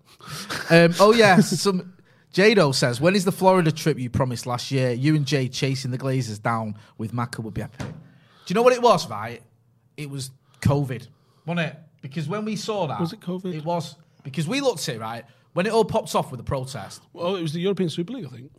[0.70, 1.94] Um, oh yeah, some
[2.32, 4.92] Jado says, "When is the Florida trip you promised last year?
[4.92, 8.62] You and Jay chasing the Glazers down with Macca would be epic." Do you know
[8.62, 9.08] what it was?
[9.08, 9.42] Right,
[9.96, 10.30] it was
[10.62, 11.08] COVID,
[11.46, 11.76] wasn't it?
[12.00, 13.54] Because when we saw that, Was it COVID?
[13.54, 15.24] It was because we looked at it right
[15.54, 17.02] when it all popped off with the protest.
[17.12, 18.50] Well, it was the European Super League, I think.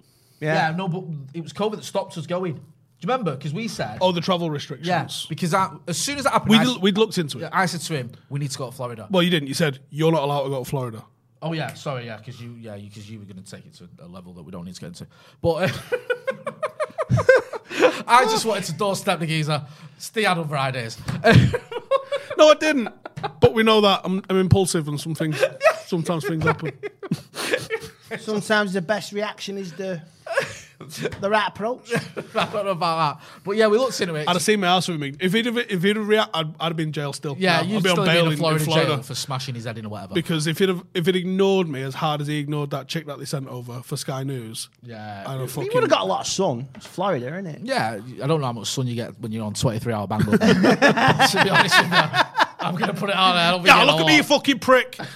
[0.41, 1.03] Yeah, no, but
[1.34, 2.53] it was COVID that stopped us going.
[2.55, 3.36] Do you remember?
[3.36, 4.88] Because we said, Oh, the travel restrictions.
[4.88, 7.49] yeah, because I, as soon as that happened, We'd, I, l- we'd looked into it.
[7.53, 9.47] I said to him, "We need to go to Florida." Well, you didn't.
[9.47, 11.05] You said you're not allowed to go to Florida.
[11.42, 13.88] Oh yeah, sorry, yeah, because you, yeah, because you, were going to take it to
[14.00, 15.08] a level that we don't need to get into.
[15.42, 15.70] But uh,
[18.08, 19.66] I just wanted to doorstep the geezer.
[19.98, 20.98] Steve had other ideas.
[22.40, 22.88] No, I didn't.
[23.42, 25.44] but we know that I'm, I'm impulsive, and some things,
[25.86, 26.72] sometimes things happen.
[28.18, 30.02] Sometimes the best reaction is the
[30.80, 31.92] the right approach.
[32.36, 34.28] I don't know about that, but yeah, we looked into it.
[34.30, 35.14] I'd have seen my ass with me.
[35.20, 37.36] If he'd have, if he'd have react, I'd, I'd have been in jail still.
[37.38, 38.88] yeah, I'd you'd be on still be bail in in, Florida, in Florida.
[38.96, 40.14] jail for smashing his head in or whatever.
[40.14, 43.06] Because if he'd have, if he'd ignored me as hard as he ignored that chick
[43.08, 45.72] that they sent over for Sky News, yeah, I'd have You fucking.
[45.74, 46.68] would have got a lot of sun.
[46.76, 47.60] It's Florida, isn't it?
[47.64, 50.20] yeah, I don't know how much sun you get when you're on 23 hour bang.
[50.22, 51.98] to be honest with you,
[52.62, 53.44] I'm going to put it out there.
[53.44, 54.98] I don't yeah, look at me, you fucking prick.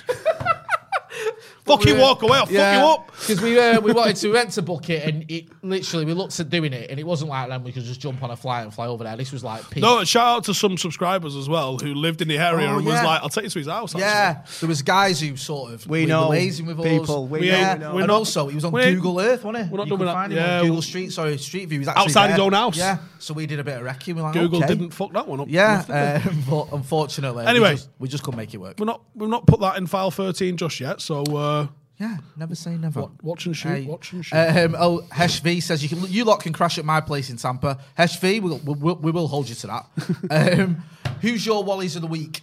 [1.65, 2.37] fucking we- walk away.
[2.37, 3.07] I'll fuck you up.
[3.07, 6.49] Because we uh, we wanted to rent a bucket, and it literally we looked at
[6.49, 8.73] doing it, and it wasn't like then we could just jump on a flight and
[8.73, 9.15] fly over there.
[9.15, 9.81] This was like peak.
[9.83, 12.85] No, shout out to some subscribers as well who lived in the area Oh, and
[12.85, 13.05] was yeah.
[13.05, 14.01] like, "I'll take you to his house." Actually.
[14.01, 17.29] Yeah, there was guys who sort of We know liaising with people, us.
[17.29, 19.71] we yeah, know, and not- also he was on we Google Earth, wasn't he?
[19.71, 20.13] we're not you doing could that.
[20.13, 21.11] find him Yeah, on Google Street.
[21.13, 21.75] Sorry, Street View.
[21.75, 22.77] He was actually Outside his own house.
[22.77, 24.15] Yeah, so we did a bit of wrecking.
[24.15, 24.67] We're like, Google okay.
[24.67, 25.47] didn't fuck that one up.
[25.49, 27.69] Yeah, um, but unfortunately, Anyway.
[27.69, 28.79] we just, we just couldn't make it work.
[28.79, 30.99] we're not we've not put that in file thirteen just yet.
[30.99, 31.52] So uh,
[31.99, 33.01] Yeah, never say never.
[33.01, 34.35] Wa- watch and shoot, Hey, watch and shoot.
[34.35, 37.37] Um, oh, Hesh V says you can you lot can crash at my place in
[37.37, 37.77] Tampa.
[37.95, 39.85] Hesh V, we'll, we'll, we will hold you to that.
[40.59, 40.83] um,
[41.21, 42.41] who's your Wallies of the week?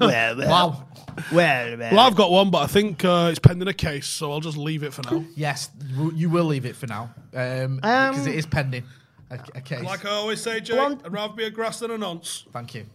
[0.00, 0.86] Well, well, Wow.
[1.32, 1.90] well, well.
[1.92, 4.56] well, I've got one, but I think uh, it's pending a case, so I'll just
[4.56, 5.24] leave it for now.
[5.36, 8.84] Yes, you- you will leave it for now um, because it is pending
[9.30, 9.82] a, a case.
[9.84, 12.44] Like I always say, Jay, Blonde- I'd rather be a grass than a nonce.
[12.52, 12.86] Thank you.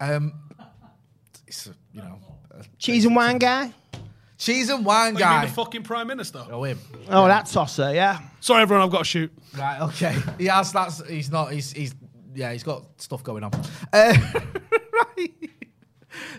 [0.00, 0.32] Um,
[1.46, 2.29] it's a, you know a
[2.78, 3.72] Cheese and wine guy.
[4.38, 5.46] cheese and wine Like, you mean guy.
[5.46, 6.44] the fucking prime minister.
[6.50, 6.78] Oh him.
[7.08, 8.18] Oh, that tosser, yeah.
[8.40, 9.32] Sorry, everyone, I've got to shoot.
[9.56, 9.80] Right.
[9.82, 10.16] Okay.
[10.38, 10.72] He has.
[10.72, 11.06] That's.
[11.06, 11.52] He's not.
[11.52, 11.72] He's.
[11.72, 11.94] He's.
[12.34, 12.52] Yeah.
[12.52, 13.50] He's got stuff going on.
[13.92, 14.14] Uh,
[14.92, 15.30] right.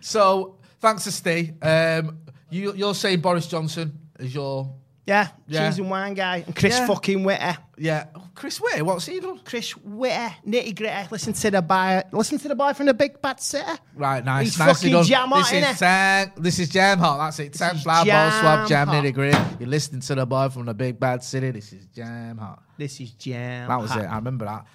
[0.01, 1.53] So thanks to Steve.
[1.61, 4.73] Um, you, you're saying Boris Johnson is your
[5.07, 5.67] Yeah, Yeah.
[5.69, 6.43] cheese and wine guy.
[6.45, 6.85] And Chris Yeah.
[6.87, 7.57] fucking Whitty.
[7.77, 8.05] Yeah.
[8.15, 9.39] Oh, Chris Whitty, what's he done?
[9.43, 11.07] Chris Whitty, nitty gritty.
[11.09, 12.03] Listen to the boy.
[12.11, 13.65] Listen to the boy from the Big Bad City.
[13.95, 14.45] Right, nice.
[14.49, 15.03] He's nicely fucking done.
[15.05, 15.77] jam hot, this is?
[15.79, 17.17] Sam, This is jam hot.
[17.17, 17.55] That's it.
[17.55, 19.03] Sam Flower, Ball Swab, jam Jam hot.
[19.03, 19.37] Nitty Gritty.
[19.59, 21.49] You're listening to the boy from the big bad city.
[21.51, 22.61] This is jam hot.
[22.77, 23.67] This is jam.
[23.69, 24.03] That was hot.
[24.03, 24.07] it.
[24.07, 24.65] I remember that.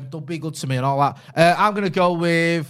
[0.00, 1.18] Um, don't be good to me and all that.
[1.36, 2.66] Uh, I'm gonna go with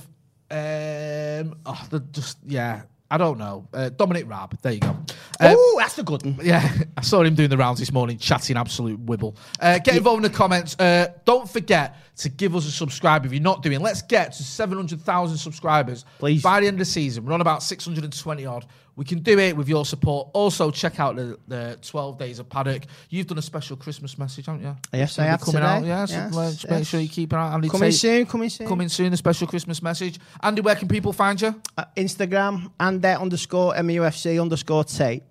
[0.51, 2.83] um, oh, the, just yeah.
[3.15, 3.69] I don't know.
[3.73, 4.61] Uh, Dominic Raab.
[4.61, 4.97] There you go.
[5.41, 6.41] Oh, that's the good one.
[6.43, 9.37] yeah, I saw him doing the rounds this morning, chatting absolute wibble.
[9.61, 10.75] Uh, get involved in the comments.
[10.81, 13.79] Uh, don't forget to give us a subscribe if you're not doing.
[13.79, 16.43] Let's get to 700,000 subscribers Please.
[16.43, 17.25] by the end of the season.
[17.25, 18.67] We're on about 620 odd.
[18.97, 20.29] We can do it with your support.
[20.35, 22.85] Also, check out the, the 12 days of paddock.
[23.11, 24.77] You've done a special Christmas message, haven't you?
[24.93, 25.67] Yes, It's gonna I have coming today.
[25.67, 25.85] out.
[25.85, 27.99] Yeah, so Yes, just make sure you keep an eye on Andy Coming Tate.
[27.99, 28.69] soon, coming soon.
[28.69, 30.21] Coming soon, a special Christmas message.
[30.43, 31.61] Andy, where can people find you?
[31.77, 35.25] Uh, Instagram and underscore MUFC underscore Tate.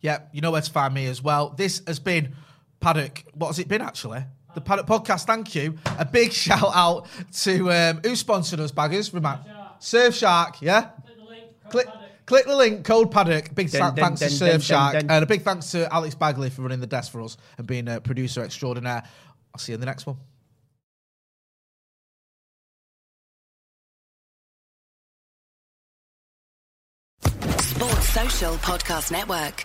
[0.00, 1.50] Yeah, you know where to find me as well.
[1.50, 2.34] This has been
[2.80, 3.24] Paddock.
[3.34, 4.24] What has it been actually?
[4.54, 5.26] The Paddock Podcast.
[5.26, 5.78] Thank you.
[5.98, 7.06] A big shout out
[7.42, 9.12] to um, who sponsored us, baggers.
[9.12, 9.40] Remind
[9.80, 10.56] Surfshark.
[10.62, 10.90] Yeah.
[11.70, 11.86] Click.
[12.26, 13.54] Click the link, code Paddock.
[13.54, 14.92] Big Dun, tha- dun, thanks to dun, dun, Surfshark.
[14.92, 15.16] dun, dun.
[15.16, 17.88] And a big thanks to Alex Bagley for running the desk for us and being
[17.88, 19.02] a producer extraordinaire.
[19.54, 20.16] I'll see you in the next one.
[27.58, 29.64] Sports Social Podcast Network.